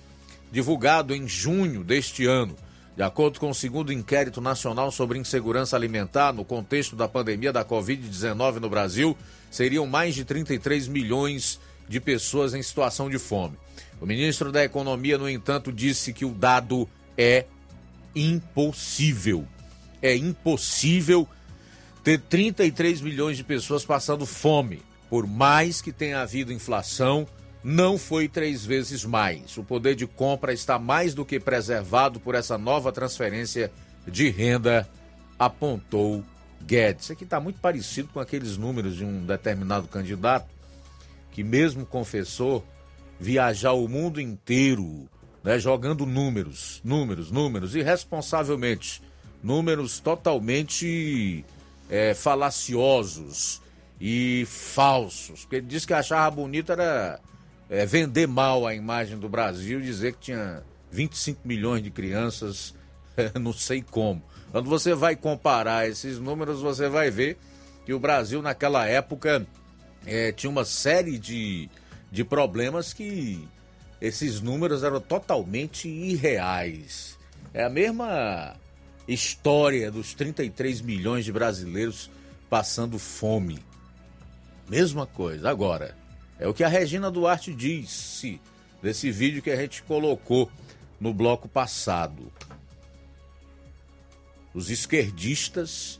[0.51, 2.57] divulgado em junho deste ano.
[2.95, 7.65] De acordo com o segundo inquérito nacional sobre insegurança alimentar no contexto da pandemia da
[7.65, 9.17] Covid-19 no Brasil,
[9.49, 11.59] seriam mais de 33 milhões
[11.89, 13.57] de pessoas em situação de fome.
[13.99, 16.87] O ministro da Economia, no entanto, disse que o dado
[17.17, 17.45] é
[18.15, 19.47] impossível.
[19.99, 21.27] É impossível
[22.03, 27.27] ter 33 milhões de pessoas passando fome, por mais que tenha havido inflação
[27.63, 29.57] não foi três vezes mais.
[29.57, 33.71] O poder de compra está mais do que preservado por essa nova transferência
[34.07, 34.87] de renda,
[35.39, 36.23] apontou
[36.61, 37.05] Guedes.
[37.05, 40.47] Isso aqui está muito parecido com aqueles números de um determinado candidato
[41.31, 42.65] que, mesmo confessou,
[43.19, 45.09] viajar o mundo inteiro,
[45.43, 49.01] né, jogando números, números, números, irresponsavelmente,
[49.41, 51.45] números totalmente
[51.89, 53.61] é, falaciosos
[53.99, 55.41] e falsos.
[55.41, 57.19] Porque ele disse que achava bonito era
[57.73, 62.75] é, vender mal a imagem do Brasil, dizer que tinha 25 milhões de crianças,
[63.41, 64.21] não sei como.
[64.51, 67.35] Quando você vai comparar esses números, você vai ver
[67.83, 69.47] que o Brasil, naquela época,
[70.05, 71.67] é, tinha uma série de,
[72.11, 73.43] de problemas que
[73.99, 77.17] esses números eram totalmente irreais.
[77.55, 78.55] É a mesma
[79.07, 82.11] história dos 33 milhões de brasileiros
[82.51, 83.57] passando fome.
[84.69, 85.49] Mesma coisa.
[85.49, 86.02] Agora,
[86.39, 88.41] é o que a Regina Duarte disse
[88.81, 90.51] nesse vídeo que a gente colocou
[90.99, 92.31] no bloco passado.
[94.53, 95.99] Os esquerdistas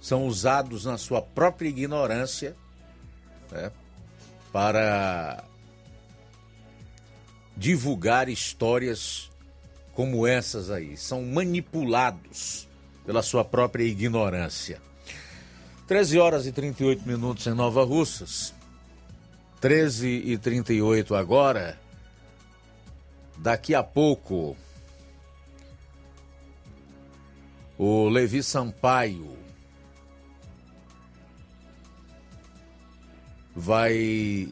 [0.00, 2.56] são usados na sua própria ignorância
[3.50, 3.70] né,
[4.52, 5.44] para
[7.56, 9.30] divulgar histórias
[9.94, 10.96] como essas aí.
[10.96, 12.68] São manipulados
[13.06, 14.80] pela sua própria ignorância.
[15.86, 18.54] 13 horas e 38 minutos em Nova Russas.
[19.60, 21.78] 13 e 38 agora.
[23.36, 24.56] Daqui a pouco,
[27.76, 29.36] o Levi Sampaio
[33.54, 34.48] vai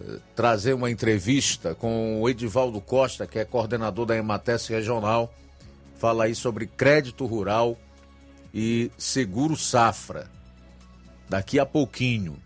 [0.00, 5.32] eh, trazer uma entrevista com o Edivaldo Costa, que é coordenador da Emates Regional,
[5.96, 7.76] fala aí sobre crédito rural
[8.58, 10.28] e seguro safra.
[11.28, 12.42] Daqui a pouquinho.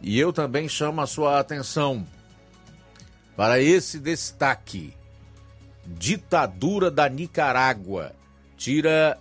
[0.00, 2.06] E eu também chamo a sua atenção
[3.36, 4.94] para esse destaque.
[5.84, 8.14] Ditadura da Nicarágua
[8.56, 9.18] tira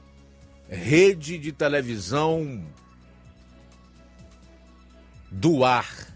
[0.69, 2.63] rede de televisão
[5.31, 6.15] do ar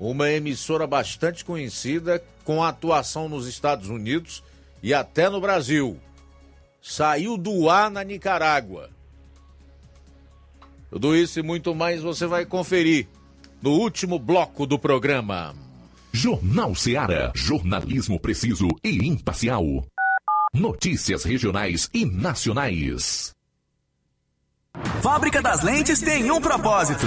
[0.00, 4.42] uma emissora bastante conhecida com atuação nos Estados Unidos
[4.82, 6.00] e até no Brasil.
[6.82, 8.97] Saiu do ar na Nicarágua.
[10.90, 13.06] Tudo isso e muito mais você vai conferir
[13.60, 15.54] no último bloco do programa.
[16.12, 17.32] Jornal Seara.
[17.34, 19.84] Jornalismo preciso e imparcial.
[20.54, 23.32] Notícias regionais e nacionais.
[25.02, 27.06] Fábrica das Lentes tem um propósito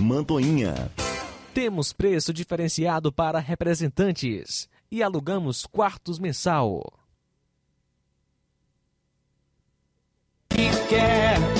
[0.00, 0.90] Mantoinha.
[1.54, 6.82] Temos preço diferenciado para representantes e alugamos quartos mensal.
[10.90, 11.59] quer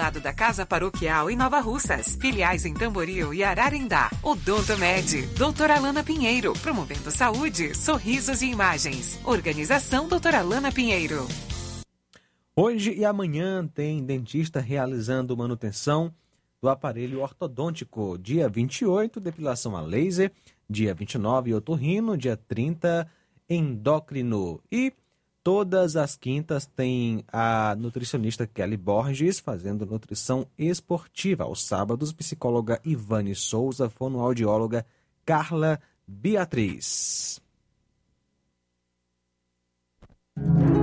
[0.00, 2.16] lado da Casa Paroquial em Nova Russas.
[2.18, 4.08] Filiais em Tamboril e Ararendá.
[4.22, 5.26] Odonto Med.
[5.36, 6.54] Doutora Alana Pinheiro.
[6.54, 9.20] Promovendo saúde, sorrisos e imagens.
[9.26, 11.28] Organização Doutora Alana Pinheiro.
[12.56, 16.10] Hoje e amanhã tem dentista realizando manutenção
[16.62, 18.16] do aparelho ortodôntico.
[18.16, 20.32] Dia 28, depilação a laser.
[20.68, 22.16] Dia 29, otorrino.
[22.16, 23.06] Dia 30,
[23.50, 24.62] endócrino.
[24.72, 24.94] E
[25.42, 31.44] Todas as quintas tem a nutricionista Kelly Borges fazendo nutrição esportiva.
[31.44, 34.84] Aos sábados, psicóloga Ivane Souza, fonoaudióloga
[35.24, 37.40] Carla Beatriz.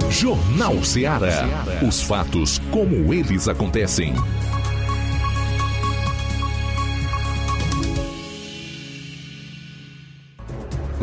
[0.10, 1.46] Jornal Ceará.
[1.88, 4.14] Os fatos como eles acontecem.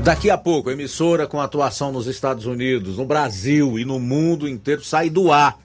[0.04, 4.84] Daqui a pouco, emissora com atuação nos Estados Unidos, no Brasil e no mundo inteiro
[4.84, 5.58] sai do ar.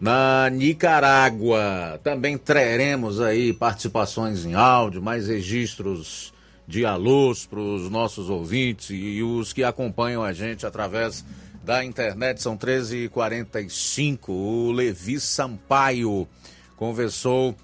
[0.00, 6.32] Na Nicarágua também teremos aí participações em áudio, mais registros
[6.66, 11.22] de alôs para os nossos ouvintes e os que acompanham a gente através
[11.62, 12.40] da internet.
[12.40, 14.28] São 13h45.
[14.30, 16.26] O Levi Sampaio
[16.74, 17.54] conversou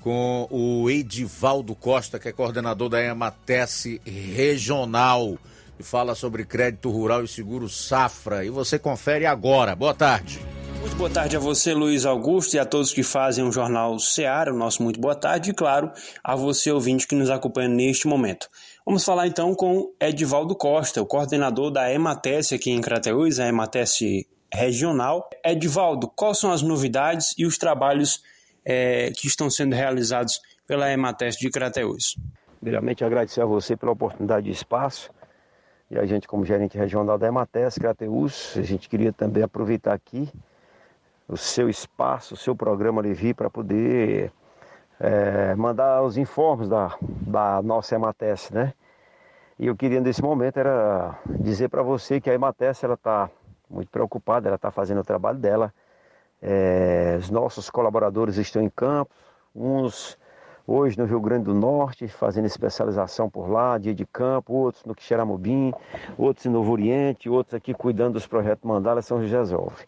[0.00, 5.38] com o Edivaldo Costa, que é coordenador da EMATES Regional
[5.78, 8.44] e fala sobre crédito rural e seguro safra.
[8.44, 9.76] E você confere agora.
[9.76, 10.40] Boa tarde.
[10.80, 14.52] Muito boa tarde a você, Luiz Augusto, e a todos que fazem o Jornal Seara,
[14.52, 15.90] o nosso muito boa tarde, e claro,
[16.22, 18.48] a você, ouvinte, que nos acompanha neste momento.
[18.86, 23.98] Vamos falar então com Edivaldo Costa, o coordenador da EMATES aqui em Crateús, a EMATES
[24.54, 25.28] regional.
[25.44, 28.22] Edivaldo, quais são as novidades e os trabalhos
[28.64, 32.16] é, que estão sendo realizados pela EMATES de Crateús?
[32.60, 35.10] Primeiramente, agradecer a você pela oportunidade de espaço
[35.90, 40.30] e a gente, como gerente regional da Emates, Crateus, a gente queria também aproveitar aqui
[41.26, 44.30] o seu espaço, o seu programa Levi, para poder
[45.00, 48.74] é, mandar os informes da, da nossa Emates, né?
[49.58, 53.30] E eu queria nesse momento era dizer para você que a Emates ela está
[53.68, 55.72] muito preocupada, ela está fazendo o trabalho dela.
[56.40, 59.12] É, os nossos colaboradores estão em campo,
[59.54, 60.16] uns
[60.68, 64.94] hoje no Rio Grande do Norte, fazendo especialização por lá, dia de campo, outros no
[64.94, 65.72] Quixeramobim,
[66.18, 69.86] outros em Novo Oriente, outros aqui cuidando dos projetos Mandala São Resolve.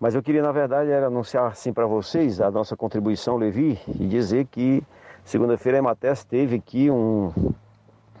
[0.00, 4.06] Mas eu queria, na verdade, era anunciar assim para vocês a nossa contribuição, Levi, e
[4.06, 4.82] dizer que
[5.22, 7.30] segunda-feira a Emates teve aqui um,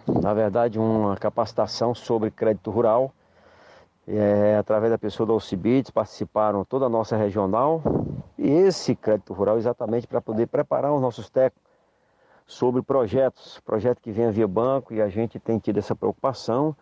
[0.06, 3.10] na verdade, uma capacitação sobre crédito rural
[4.06, 7.82] é, através da pessoa do Alcibites, participaram toda a nossa regional.
[8.36, 11.69] E esse crédito rural exatamente para poder preparar os nossos técnicos
[12.50, 16.74] sobre projetos, projeto que vem via banco e a gente tem tido essa preocupação,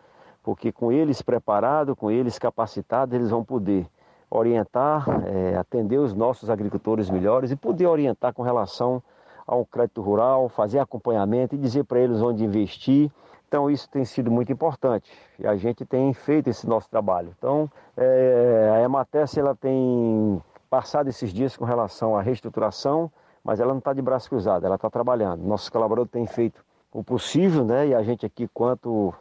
[0.42, 3.86] porque com eles preparados, com eles capacitados, eles vão poder
[4.30, 9.02] orientar, é, atender os nossos agricultores melhores e poder orientar com relação
[9.46, 13.10] ao crédito rural, fazer acompanhamento e dizer para eles onde investir.
[13.46, 17.34] Então isso tem sido muito importante e a gente tem feito esse nosso trabalho.
[17.36, 23.10] Então é, a Emates ela tem passado esses dias com relação à reestruturação,
[23.48, 25.42] mas ela não está de braço cruzado, ela está trabalhando.
[25.42, 26.62] Nossos colaboradores têm feito
[26.92, 27.86] o possível, né?
[27.86, 29.14] E a gente aqui, quanto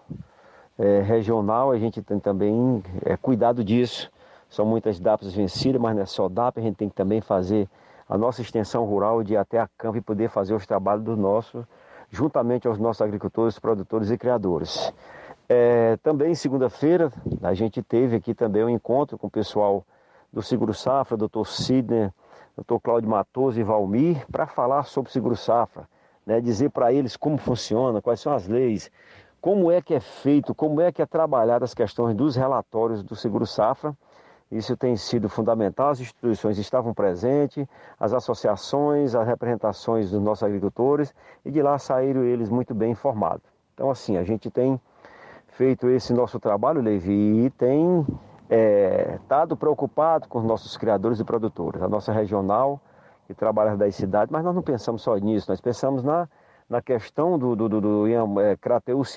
[0.77, 4.11] é, regional, a gente tem também é, cuidado disso.
[4.49, 7.69] São muitas DAPs vencidas, mas não é só DAP, a gente tem que também fazer
[8.09, 11.15] a nossa extensão rural de ir até a campo e poder fazer os trabalhos do
[11.15, 11.65] nosso,
[12.11, 14.93] juntamente aos nossos agricultores, produtores e criadores.
[15.47, 19.85] É, também segunda-feira a gente teve aqui também um encontro com o pessoal
[20.33, 22.11] do Seguro Safra, doutor Sidney,
[22.57, 25.87] doutor Cláudio Matoso e Valmir, para falar sobre o Seguro Safra,
[26.25, 28.91] né, dizer para eles como funciona, quais são as leis,
[29.39, 33.15] como é que é feito, como é que é trabalhada as questões dos relatórios do
[33.15, 33.95] Seguro Safra.
[34.51, 37.67] Isso tem sido fundamental, as instituições estavam presentes,
[37.99, 41.13] as associações, as representações dos nossos agricultores,
[41.45, 43.45] e de lá saíram eles muito bem informados.
[43.73, 44.79] Então, assim, a gente tem
[45.49, 48.05] feito esse nosso trabalho, Levi, e tem
[48.49, 49.19] é,
[49.59, 52.79] preocupado com os nossos criadores e produtores, a nossa regional
[53.25, 56.29] que trabalha das cidades, mas nós não pensamos só nisso, nós pensamos na,
[56.69, 59.15] na questão do, do, do, do é, Crateus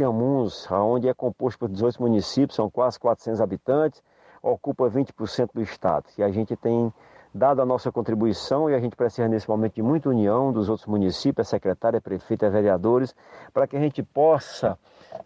[0.70, 4.02] onde é composto por 18 municípios, são quase 400 habitantes,
[4.42, 6.06] ocupa 20% do estado.
[6.18, 6.92] E a gente tem
[7.32, 10.88] dado a nossa contribuição e a gente precisa nesse momento de muita união dos outros
[10.88, 13.14] municípios, a secretária, a prefeita, a vereadores,
[13.52, 14.76] para que a gente possa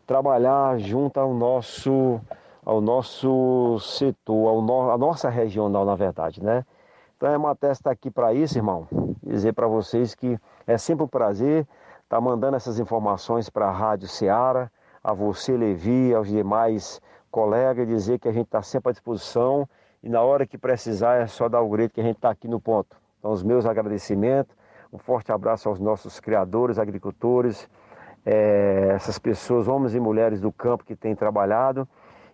[0.07, 2.21] trabalhar junto ao nosso
[2.65, 6.65] ao nosso setor, ao no, a nossa regional, na verdade, né?
[7.17, 8.89] Então é uma testa aqui para isso, irmão.
[9.23, 11.63] Dizer para vocês que é sempre um prazer
[12.03, 14.71] estar tá mandando essas informações para a Rádio Ceará,
[15.03, 17.01] a você, Levi, aos demais
[17.31, 19.69] colegas, dizer que a gente está sempre à disposição
[20.03, 22.49] e na hora que precisar é só dar o grito que a gente está aqui
[22.49, 22.97] no ponto.
[23.19, 24.55] Então, os meus agradecimentos,
[24.93, 27.69] um forte abraço aos nossos criadores, agricultores,
[28.25, 31.89] é, essas pessoas, homens e mulheres do campo que têm trabalhado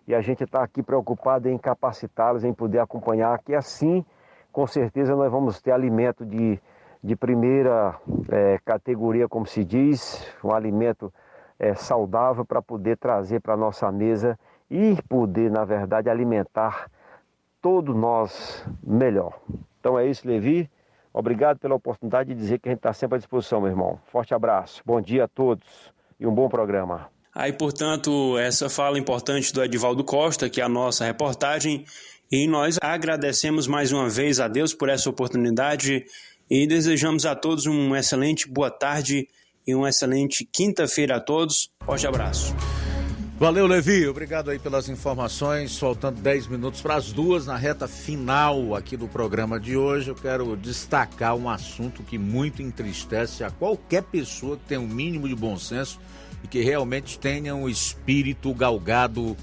[0.07, 4.05] e a gente está aqui preocupado em capacitá-los, em poder acompanhar, que assim,
[4.51, 6.59] com certeza, nós vamos ter alimento de,
[7.03, 7.95] de primeira
[8.29, 11.13] é, categoria, como se diz, um alimento
[11.57, 14.37] é, saudável para poder trazer para a nossa mesa
[14.69, 16.89] e poder, na verdade, alimentar
[17.61, 19.39] todos nós melhor.
[19.79, 20.69] Então é isso, Levi.
[21.13, 23.99] Obrigado pela oportunidade de dizer que a gente está sempre à disposição, meu irmão.
[24.05, 27.09] Forte abraço, bom dia a todos e um bom programa.
[27.33, 31.85] Aí, portanto, essa fala importante do Edivaldo Costa, que é a nossa reportagem,
[32.31, 36.05] e nós agradecemos mais uma vez a Deus por essa oportunidade
[36.49, 39.27] e desejamos a todos uma excelente boa tarde
[39.65, 41.69] e uma excelente quinta-feira a todos.
[41.85, 42.53] Forte abraço.
[43.41, 44.07] Valeu, Levi.
[44.07, 45.75] Obrigado aí pelas informações.
[45.75, 50.09] Faltando 10 minutos para as duas na reta final aqui do programa de hoje.
[50.09, 55.27] Eu quero destacar um assunto que muito entristece a qualquer pessoa que tem um mínimo
[55.27, 55.99] de bom senso
[56.43, 59.35] e que realmente tenham o espírito galgado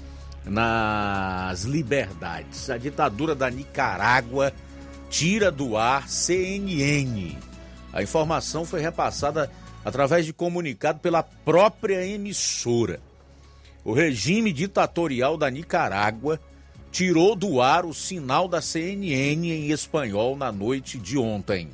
[0.45, 2.69] nas liberdades.
[2.69, 4.53] A ditadura da Nicarágua
[5.09, 7.35] tira do ar CNN.
[7.91, 9.51] A informação foi repassada
[9.83, 13.08] através de comunicado pela própria emissora.
[13.89, 16.39] O regime ditatorial da Nicarágua
[16.91, 21.71] tirou do ar o sinal da CNN em espanhol na noite de ontem.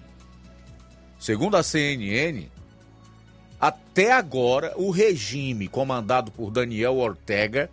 [1.20, 2.48] Segundo a CNN,
[3.60, 7.70] até agora, o regime comandado por Daniel Ortega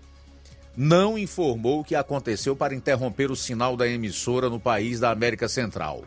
[0.77, 5.48] não informou o que aconteceu para interromper o sinal da emissora no país da América
[5.48, 6.02] Central.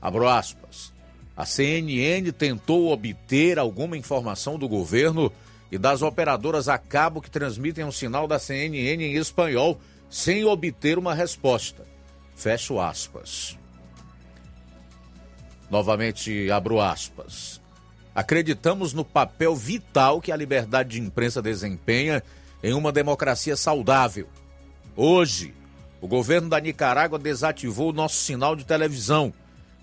[0.00, 0.92] Abro aspas.
[1.36, 5.32] A CNN tentou obter alguma informação do governo
[5.72, 9.80] e das operadoras a cabo que transmitem o sinal da CNN em espanhol
[10.10, 11.86] sem obter uma resposta.
[12.36, 13.58] Fecho aspas.
[15.70, 17.58] Novamente abro aspas.
[18.14, 22.22] Acreditamos no papel vital que a liberdade de imprensa desempenha
[22.62, 24.28] em uma democracia saudável.
[24.94, 25.54] Hoje,
[26.02, 29.32] o governo da Nicarágua desativou o nosso sinal de televisão,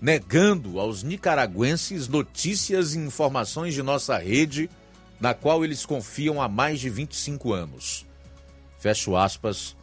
[0.00, 4.70] negando aos nicaragüenses notícias e informações de nossa rede,
[5.20, 8.06] na qual eles confiam há mais de 25 anos.
[8.78, 9.76] Fecho aspas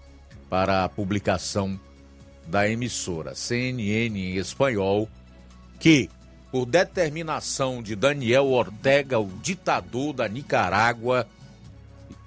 [0.49, 1.79] para a publicação
[2.47, 5.07] da emissora CNN em espanhol,
[5.79, 6.09] que
[6.51, 11.27] por determinação de Daniel Ortega, o ditador da Nicarágua,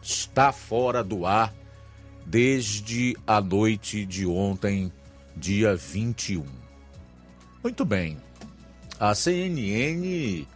[0.03, 1.53] está fora do ar
[2.25, 4.93] desde a noite de ontem,
[5.37, 6.45] dia 21.
[7.63, 8.19] Muito bem.
[9.01, 10.47] A CNN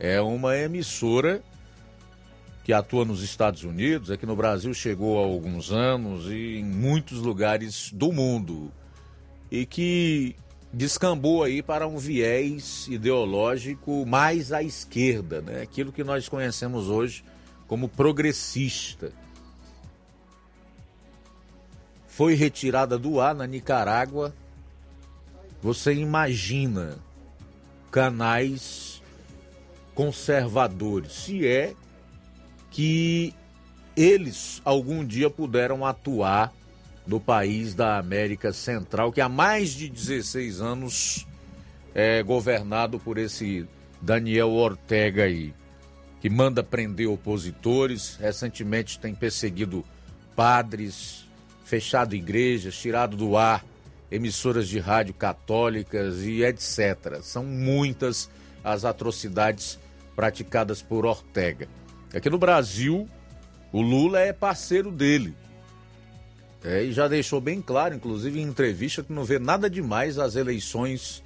[0.00, 1.42] é uma emissora
[2.72, 7.18] que atua nos Estados Unidos, aqui no Brasil chegou há alguns anos e em muitos
[7.18, 8.72] lugares do mundo.
[9.50, 10.34] E que
[10.72, 15.60] descambou aí para um viés ideológico mais à esquerda, né?
[15.60, 17.22] aquilo que nós conhecemos hoje
[17.68, 19.12] como progressista.
[22.06, 24.34] Foi retirada do ar na Nicarágua.
[25.60, 26.96] Você imagina
[27.90, 29.02] canais
[29.94, 31.74] conservadores, se é
[32.72, 33.34] que
[33.96, 36.52] eles algum dia puderam atuar
[37.06, 41.26] do país da América Central, que há mais de 16 anos
[41.94, 43.66] é governado por esse
[44.00, 45.54] Daniel Ortega aí,
[46.20, 49.84] que manda prender opositores, recentemente tem perseguido
[50.34, 51.28] padres,
[51.64, 53.64] fechado igrejas, tirado do ar
[54.10, 57.20] emissoras de rádio católicas e etc.
[57.22, 58.30] São muitas
[58.62, 59.78] as atrocidades
[60.14, 61.66] praticadas por Ortega.
[62.14, 63.08] Aqui no Brasil,
[63.72, 65.34] o Lula é parceiro dele.
[66.64, 70.36] É, e já deixou bem claro, inclusive em entrevista, que não vê nada demais as
[70.36, 71.22] eleições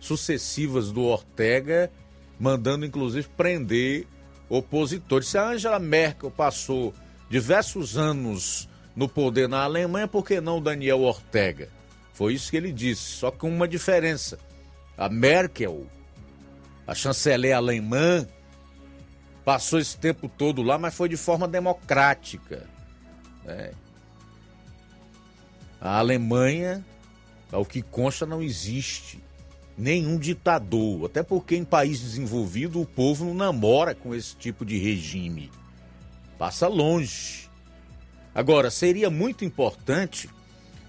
[0.00, 1.90] sucessivas do Ortega,
[2.38, 4.06] mandando inclusive prender
[4.48, 5.28] opositores.
[5.28, 6.92] Se a Angela Merkel passou
[7.28, 11.68] diversos anos no poder na Alemanha, por que não Daniel Ortega?
[12.12, 14.38] Foi isso que ele disse, só com uma diferença.
[14.98, 15.86] A Merkel,
[16.86, 18.26] a chanceler alemã,
[19.50, 22.68] passou esse tempo todo lá, mas foi de forma democrática.
[23.44, 23.72] Né?
[25.80, 26.84] A Alemanha,
[27.50, 29.20] ao que consta, não existe
[29.76, 34.78] nenhum ditador, até porque em país desenvolvido o povo não namora com esse tipo de
[34.78, 35.50] regime.
[36.38, 37.50] Passa longe.
[38.32, 40.30] Agora, seria muito importante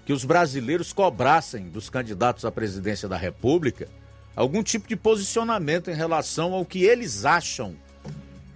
[0.06, 3.88] que os brasileiros cobrassem dos candidatos à presidência da República
[4.36, 7.74] algum tipo de posicionamento em relação ao que eles acham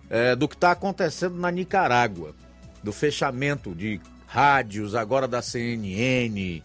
[0.08, 2.34] é, do que está acontecendo na Nicarágua,
[2.82, 6.62] do fechamento de rádios, agora da CNN,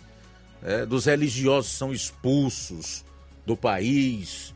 [0.64, 3.04] é, dos religiosos são expulsos
[3.46, 4.54] do país,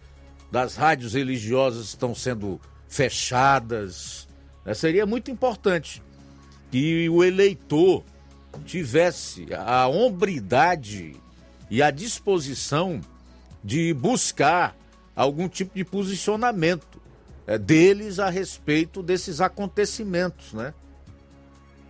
[0.51, 4.27] das rádios religiosas estão sendo fechadas.
[4.65, 6.01] É, seria muito importante
[6.71, 8.03] que o eleitor
[8.65, 11.15] tivesse a hombridade
[11.69, 13.01] e a disposição
[13.63, 14.75] de buscar
[15.15, 17.01] algum tipo de posicionamento
[17.59, 20.73] deles a respeito desses acontecimentos, né?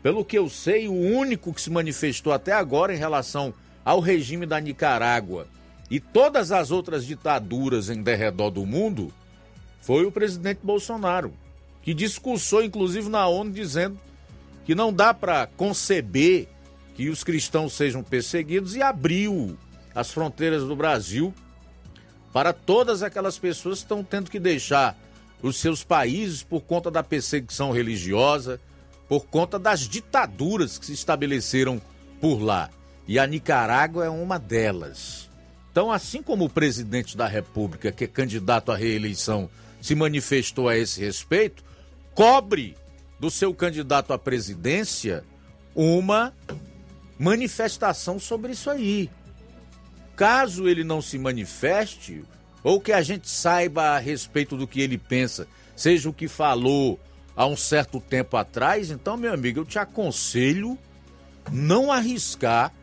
[0.03, 3.53] Pelo que eu sei, o único que se manifestou até agora em relação
[3.83, 5.47] ao regime da Nicarágua
[5.89, 9.11] e todas as outras ditaduras em derredor do mundo
[9.81, 11.33] foi o presidente Bolsonaro,
[11.81, 13.99] que discursou inclusive na ONU dizendo
[14.65, 16.47] que não dá para conceber
[16.95, 19.57] que os cristãos sejam perseguidos e abriu
[19.93, 21.33] as fronteiras do Brasil
[22.33, 24.97] para todas aquelas pessoas que estão tendo que deixar
[25.41, 28.59] os seus países por conta da perseguição religiosa,
[29.07, 31.81] por conta das ditaduras que se estabeleceram
[32.19, 32.69] por lá.
[33.07, 35.29] E a Nicarágua é uma delas.
[35.71, 39.49] Então, assim como o presidente da República, que é candidato à reeleição,
[39.81, 41.63] se manifestou a esse respeito,
[42.13, 42.75] cobre
[43.19, 45.23] do seu candidato à presidência
[45.75, 46.33] uma
[47.19, 49.09] manifestação sobre isso aí.
[50.15, 52.23] Caso ele não se manifeste,
[52.65, 56.99] ou que a gente saiba a respeito do que ele pensa, seja o que falou
[57.35, 60.75] há um certo tempo atrás, então, meu amigo, eu te aconselho
[61.51, 62.73] não arriscar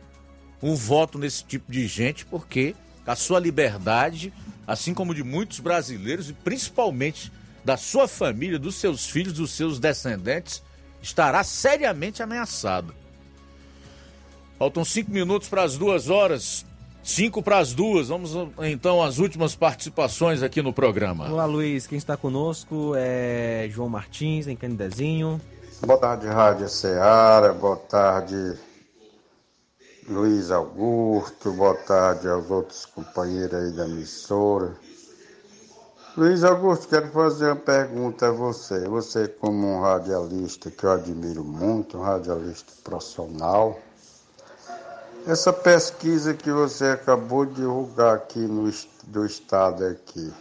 [0.61, 2.73] um voto nesse tipo de gente, porque
[3.05, 4.31] a sua liberdade,
[4.65, 7.29] assim como de muitos brasileiros e principalmente
[7.65, 10.63] da sua família, dos seus filhos, dos seus descendentes,
[11.01, 12.93] estará seriamente ameaçada.
[14.57, 16.65] Faltam cinco minutos para as duas horas.
[17.03, 21.29] Cinco para as duas, vamos então às últimas participações aqui no programa.
[21.29, 21.85] Olá, Luiz.
[21.85, 25.39] Quem está conosco é João Martins, em Candidezinho.
[25.85, 27.51] Boa tarde, Rádio Ceará.
[27.51, 28.57] Boa tarde,
[30.07, 31.51] Luiz Augusto.
[31.51, 34.73] Boa tarde aos outros companheiros aí da emissora.
[36.15, 38.87] Luiz Augusto, quero fazer uma pergunta a você.
[38.87, 43.77] Você, como um radialista que eu admiro muito, um radialista profissional
[45.25, 48.71] essa pesquisa que você acabou de divulgar aqui no
[49.05, 50.33] do estado aqui.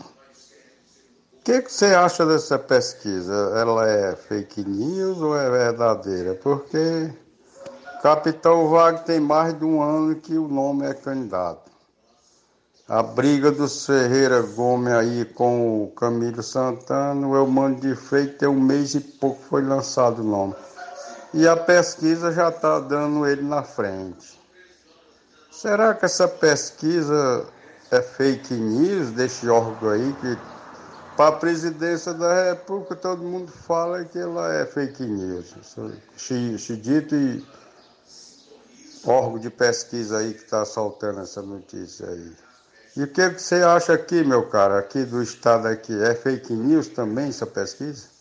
[0.00, 3.32] O que, que você acha dessa pesquisa?
[3.56, 6.34] Ela é fake news ou é verdadeira?
[6.34, 7.12] Porque
[8.02, 11.70] Capitão Wagner tem mais de um ano que o nome é candidato.
[12.88, 18.48] A briga dos Ferreira Gomes aí com o Camilo Santana, o Eumano de Freitas tem
[18.48, 20.54] um mês e pouco foi lançado o nome.
[21.36, 24.40] E a pesquisa já está dando ele na frente.
[25.52, 27.46] Será que essa pesquisa
[27.90, 30.38] é fake news desse órgão aí que
[31.14, 35.54] para a presidência da República todo mundo fala que ela é fake news.
[36.16, 37.46] Chidito e
[39.04, 42.32] órgão de pesquisa aí que está soltando essa notícia aí.
[42.96, 45.94] E o que você acha aqui, meu cara, aqui do estado aqui?
[46.02, 48.15] É fake news também essa pesquisa?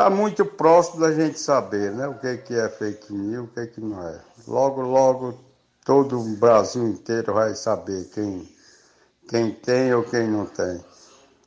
[0.00, 2.08] Está muito próximo da gente saber, né?
[2.08, 4.18] O que, que é fake news, o que, que não é.
[4.48, 5.38] Logo, logo,
[5.84, 8.48] todo o Brasil inteiro vai saber quem,
[9.28, 10.80] quem tem ou quem não tem.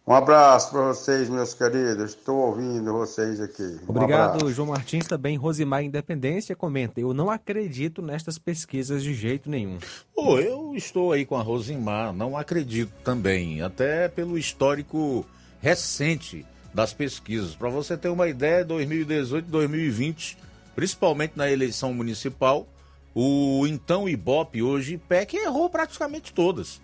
[0.05, 2.11] Um abraço para vocês, meus queridos.
[2.11, 3.79] Estou ouvindo vocês aqui.
[3.87, 4.53] Um Obrigado, abraço.
[4.53, 5.07] João Martins.
[5.07, 9.79] Também Rosimar Independência comenta: Eu não acredito nestas pesquisas de jeito nenhum.
[10.13, 15.25] Pô, eu estou aí com a Rosimar, não acredito também, até pelo histórico
[15.59, 17.55] recente das pesquisas.
[17.55, 20.37] Para você ter uma ideia, 2018 2020,
[20.75, 22.67] principalmente na eleição municipal,
[23.13, 26.81] o então Ibope, hoje PEC, errou praticamente todas,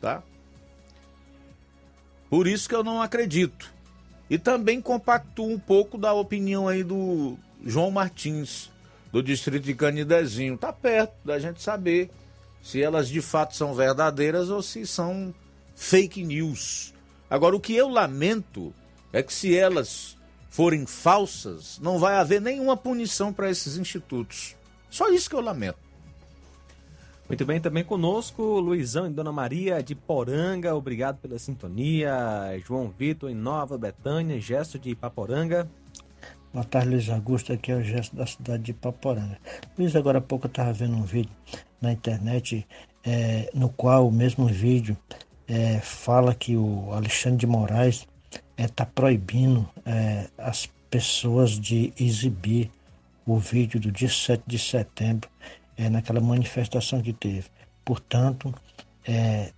[0.00, 0.22] tá?
[2.28, 3.72] Por isso que eu não acredito.
[4.28, 8.70] E também compacto um pouco da opinião aí do João Martins,
[9.12, 10.56] do distrito de Canidezinho.
[10.56, 12.10] Tá perto da gente saber
[12.62, 15.34] se elas de fato são verdadeiras ou se são
[15.74, 16.94] fake news.
[17.28, 18.72] Agora, o que eu lamento
[19.12, 20.16] é que se elas
[20.48, 24.56] forem falsas, não vai haver nenhuma punição para esses institutos.
[24.90, 25.78] Só isso que eu lamento.
[27.28, 32.12] Muito bem, também conosco Luizão e Dona Maria de Poranga, obrigado pela sintonia.
[32.66, 35.70] João Vitor em Nova Betânia, Gesto de Ipaporanga.
[36.52, 37.52] Boa tarde, Luiz Augusto.
[37.52, 39.38] Aqui é o gesto da cidade de Ipaporanga.
[39.78, 41.30] Luiz, agora há pouco eu estava vendo um vídeo
[41.80, 42.66] na internet
[43.04, 44.96] é, no qual o mesmo vídeo
[45.46, 48.08] é, fala que o Alexandre de Moraes
[48.64, 52.70] está é, tá proibindo é, as pessoas de exibir
[53.26, 55.30] o vídeo do dia 7 de setembro
[55.76, 57.44] é, naquela manifestação que teve.
[57.84, 58.54] Portanto,
[59.02, 59.52] está é,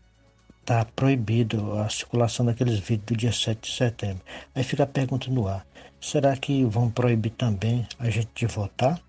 [0.65, 4.23] tá proibido a circulação daqueles vídeos do dia 7 de setembro.
[4.55, 5.67] Aí fica a pergunta no ar:
[6.01, 9.01] será que vão proibir também a gente de votar?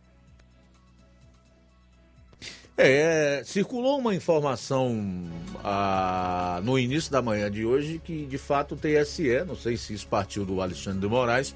[2.76, 5.30] É, circulou uma informação
[5.64, 9.94] ah, no início da manhã de hoje que de fato o TSE, não sei se
[9.94, 11.56] isso partiu do Alexandre de Moraes,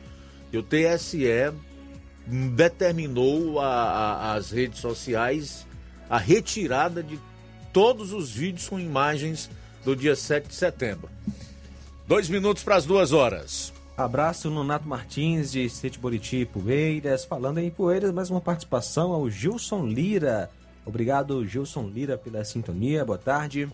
[0.51, 1.51] que o TSE
[2.55, 5.65] determinou a, a, as redes sociais
[6.07, 7.19] a retirada de
[7.73, 9.49] todos os vídeos com imagens
[9.83, 11.09] do dia 7 de setembro.
[12.07, 13.73] Dois minutos para as duas horas.
[13.97, 17.25] Abraço no Nato Martins de Sete Boriti Poeiras.
[17.25, 20.49] Falando em Poeiras, mais uma participação ao Gilson Lira.
[20.87, 23.03] Obrigado, Gilson Lira, pela sintonia.
[23.03, 23.67] Boa tarde.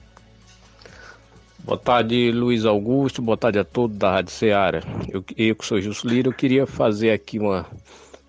[1.60, 3.22] Boa tarde, Luiz Augusto.
[3.22, 4.82] Boa tarde a todos da Rádio Ceará.
[5.08, 7.68] Eu, eu que sou Gilson Lira, eu queria fazer aqui uma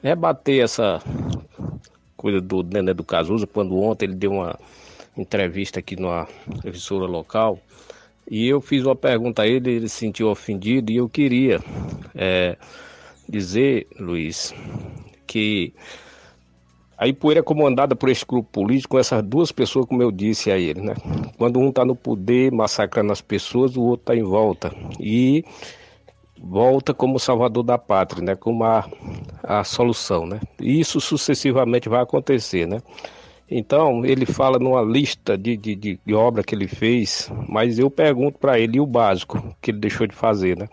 [0.02, 1.00] rebater essa
[2.14, 4.58] coisa do Nené do Cazuza, quando ontem ele deu uma
[5.16, 6.28] entrevista aqui numa
[6.62, 7.58] emissora local,
[8.30, 11.58] e eu fiz uma pergunta a ele, ele se sentiu ofendido, e eu queria
[12.14, 12.58] é,
[13.26, 14.52] dizer, Luiz,
[15.26, 15.72] que
[17.04, 20.50] a Ipueira é comandada por esse grupo político com essas duas pessoas, como eu disse
[20.50, 20.94] a ele, né?
[21.36, 24.74] Quando um está no poder massacrando as pessoas, o outro está em volta.
[24.98, 25.44] E
[26.40, 28.34] volta como salvador da pátria, né?
[28.34, 28.88] Como a,
[29.42, 30.40] a solução, né?
[30.58, 32.80] E isso sucessivamente vai acontecer, né?
[33.50, 38.38] Então, ele fala numa lista de, de, de, obra que ele fez, mas eu pergunto
[38.38, 40.68] para ele o básico que ele deixou de fazer, né?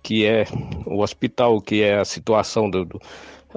[0.00, 0.44] Que é
[0.86, 3.00] o hospital, que é a situação do, do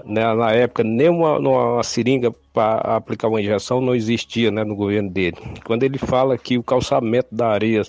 [0.06, 0.34] né?
[0.34, 5.10] na época nem uma, uma seringa para aplicar uma injeção não existia né, no governo
[5.10, 5.38] dele.
[5.66, 7.82] Quando ele fala que o calçamento da areia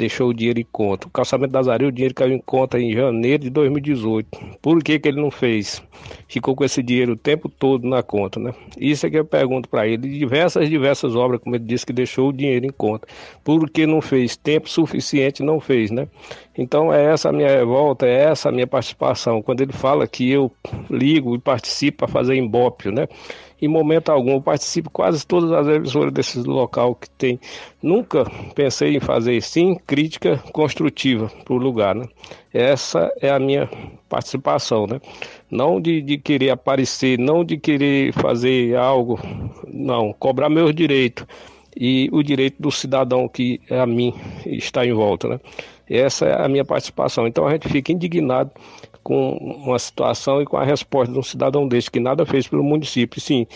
[0.00, 1.06] deixou o dinheiro em conta.
[1.06, 4.28] O calçamento das areias, o dinheiro caiu em conta em janeiro de 2018.
[4.60, 5.82] Por que, que ele não fez?
[6.26, 8.54] Ficou com esse dinheiro o tempo todo na conta, né?
[8.78, 10.08] Isso é que eu pergunto para ele.
[10.18, 13.06] Diversas, diversas obras, como ele disse, que deixou o dinheiro em conta.
[13.44, 14.36] Por que não fez?
[14.36, 16.08] Tempo suficiente não fez, né?
[16.56, 19.42] Então é essa a minha revolta, é essa a minha participação.
[19.42, 20.50] Quando ele fala que eu
[20.88, 23.06] ligo e participo para fazer embópio, né?
[23.60, 24.32] Em momento algum.
[24.32, 27.38] Eu participo quase todas as emissoras desse local que tem.
[27.82, 28.24] Nunca
[28.54, 32.06] pensei em fazer sim crítica construtiva para o lugar, né?
[32.52, 33.68] Essa é a minha
[34.08, 35.00] participação, né?
[35.50, 39.18] Não de, de querer aparecer, não de querer fazer algo,
[39.66, 41.24] não, cobrar meus direitos
[41.76, 44.12] e o direito do cidadão que a mim
[44.44, 45.40] está em volta, né?
[45.88, 47.26] Essa é a minha participação.
[47.26, 48.50] Então a gente fica indignado
[49.02, 52.62] com uma situação e com a resposta de um cidadão deste que nada fez pelo
[52.62, 53.46] município, sim,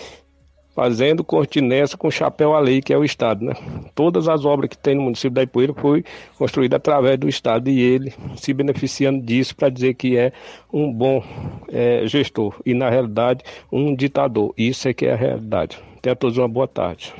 [0.74, 3.54] fazendo continência com chapéu à lei, que é o Estado, né?
[3.94, 6.04] Todas as obras que tem no município da Ipueira foi
[6.36, 10.32] construída através do Estado e ele se beneficiando disso para dizer que é
[10.72, 11.22] um bom
[11.68, 14.52] é, gestor e, na realidade, um ditador.
[14.58, 15.78] Isso é que é a realidade.
[16.02, 17.14] Tenha todos uma boa tarde.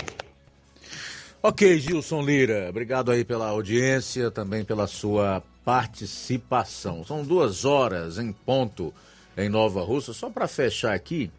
[1.46, 7.04] Ok, Gilson Lira, obrigado aí pela audiência, também pela sua participação.
[7.04, 8.94] São duas horas em ponto
[9.36, 10.14] em Nova Russa.
[10.14, 11.30] Só para fechar aqui,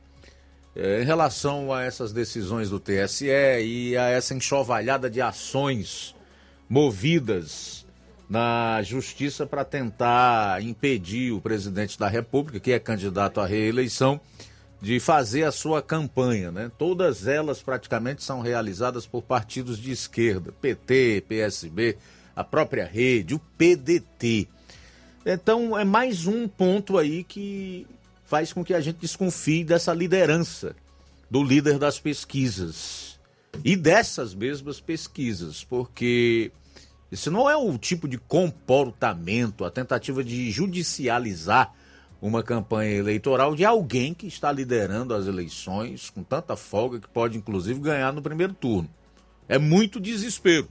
[0.76, 6.16] é, em relação a essas decisões do TSE e a essa enxovalhada de ações
[6.70, 7.84] movidas
[8.30, 14.22] na justiça para tentar impedir o presidente da República, que é candidato à reeleição,
[14.82, 16.72] de fazer a sua campanha, né?
[16.78, 21.98] Todas elas praticamente são realizadas por partidos de esquerda, PT, PSB,
[22.36, 24.48] a própria rede, o PDT.
[25.26, 27.88] Então é mais um ponto aí que
[28.26, 30.76] faz com que a gente desconfie dessa liderança
[31.30, 33.20] do líder das pesquisas
[33.64, 36.52] e dessas mesmas pesquisas, porque
[37.12, 41.74] esse não é o tipo de comportamento, a tentativa de judicializar
[42.28, 47.38] uma campanha eleitoral de alguém que está liderando as eleições com tanta folga que pode
[47.38, 48.90] inclusive ganhar no primeiro turno.
[49.48, 50.68] É muito desespero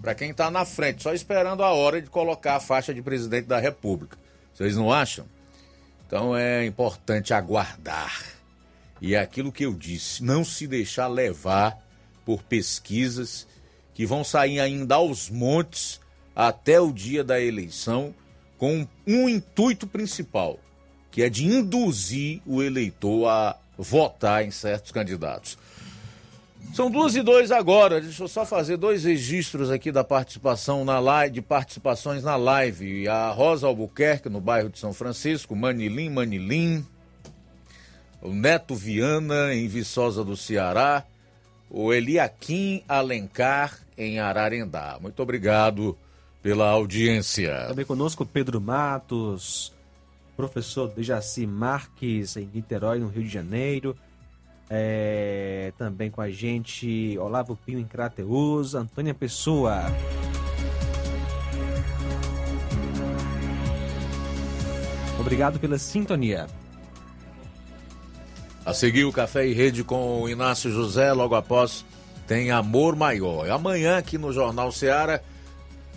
[0.00, 3.46] para quem está na frente, só esperando a hora de colocar a faixa de presidente
[3.46, 4.16] da República.
[4.52, 5.26] Vocês não acham?
[6.06, 8.22] Então é importante aguardar.
[9.00, 11.78] E é aquilo que eu disse, não se deixar levar
[12.24, 13.46] por pesquisas
[13.92, 16.00] que vão sair ainda aos montes
[16.34, 18.14] até o dia da eleição
[18.56, 20.58] com um intuito principal,
[21.14, 25.56] que é de induzir o eleitor a votar em certos candidatos.
[26.74, 28.00] São duas e dois agora.
[28.00, 33.06] Deixa eu só fazer dois registros aqui da participação na live, de participações na live.
[33.06, 36.84] A Rosa Albuquerque, no bairro de São Francisco, Manilim, Manilim.
[38.20, 41.04] O Neto Viana, em Viçosa do Ceará.
[41.70, 44.98] O Eliakim Alencar, em Ararendá.
[45.00, 45.96] Muito obrigado
[46.42, 47.66] pela audiência.
[47.68, 49.72] Também conosco Pedro Matos,
[50.36, 53.96] professor Dejaci Marques, em Niterói, no Rio de Janeiro.
[54.68, 59.82] É, também com a gente Olavo Pinho em Crateus, Antônia Pessoa.
[65.20, 66.46] Obrigado pela sintonia.
[68.64, 71.84] A seguir o Café e Rede com o Inácio José, logo após
[72.26, 73.50] tem Amor Maior.
[73.50, 75.22] Amanhã aqui no Jornal Seara,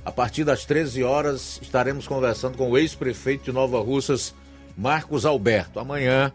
[0.07, 4.33] a partir das 13 horas, estaremos conversando com o ex-prefeito de Nova Russas,
[4.77, 5.81] Marcos Alberto.
[5.81, 6.31] Amanhã,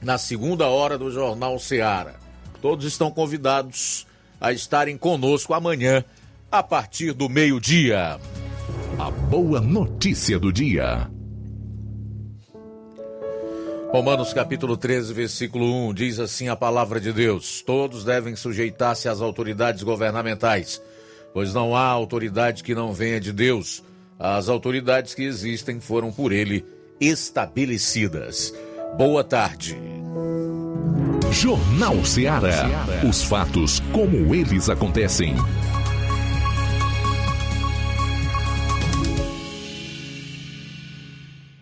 [0.00, 2.14] na segunda hora do Jornal Seara.
[2.62, 4.06] Todos estão convidados
[4.40, 6.04] a estarem conosco amanhã,
[6.52, 8.20] a partir do meio-dia.
[8.96, 11.10] A boa notícia do dia.
[13.90, 19.20] Romanos capítulo 13, versículo 1 diz assim a palavra de Deus: Todos devem sujeitar-se às
[19.20, 20.80] autoridades governamentais,
[21.32, 23.82] pois não há autoridade que não venha de Deus.
[24.18, 26.64] As autoridades que existem foram por ele
[27.00, 28.52] estabelecidas.
[28.96, 29.76] Boa tarde.
[31.32, 32.66] Jornal Ceará.
[33.08, 35.34] Os fatos como eles acontecem.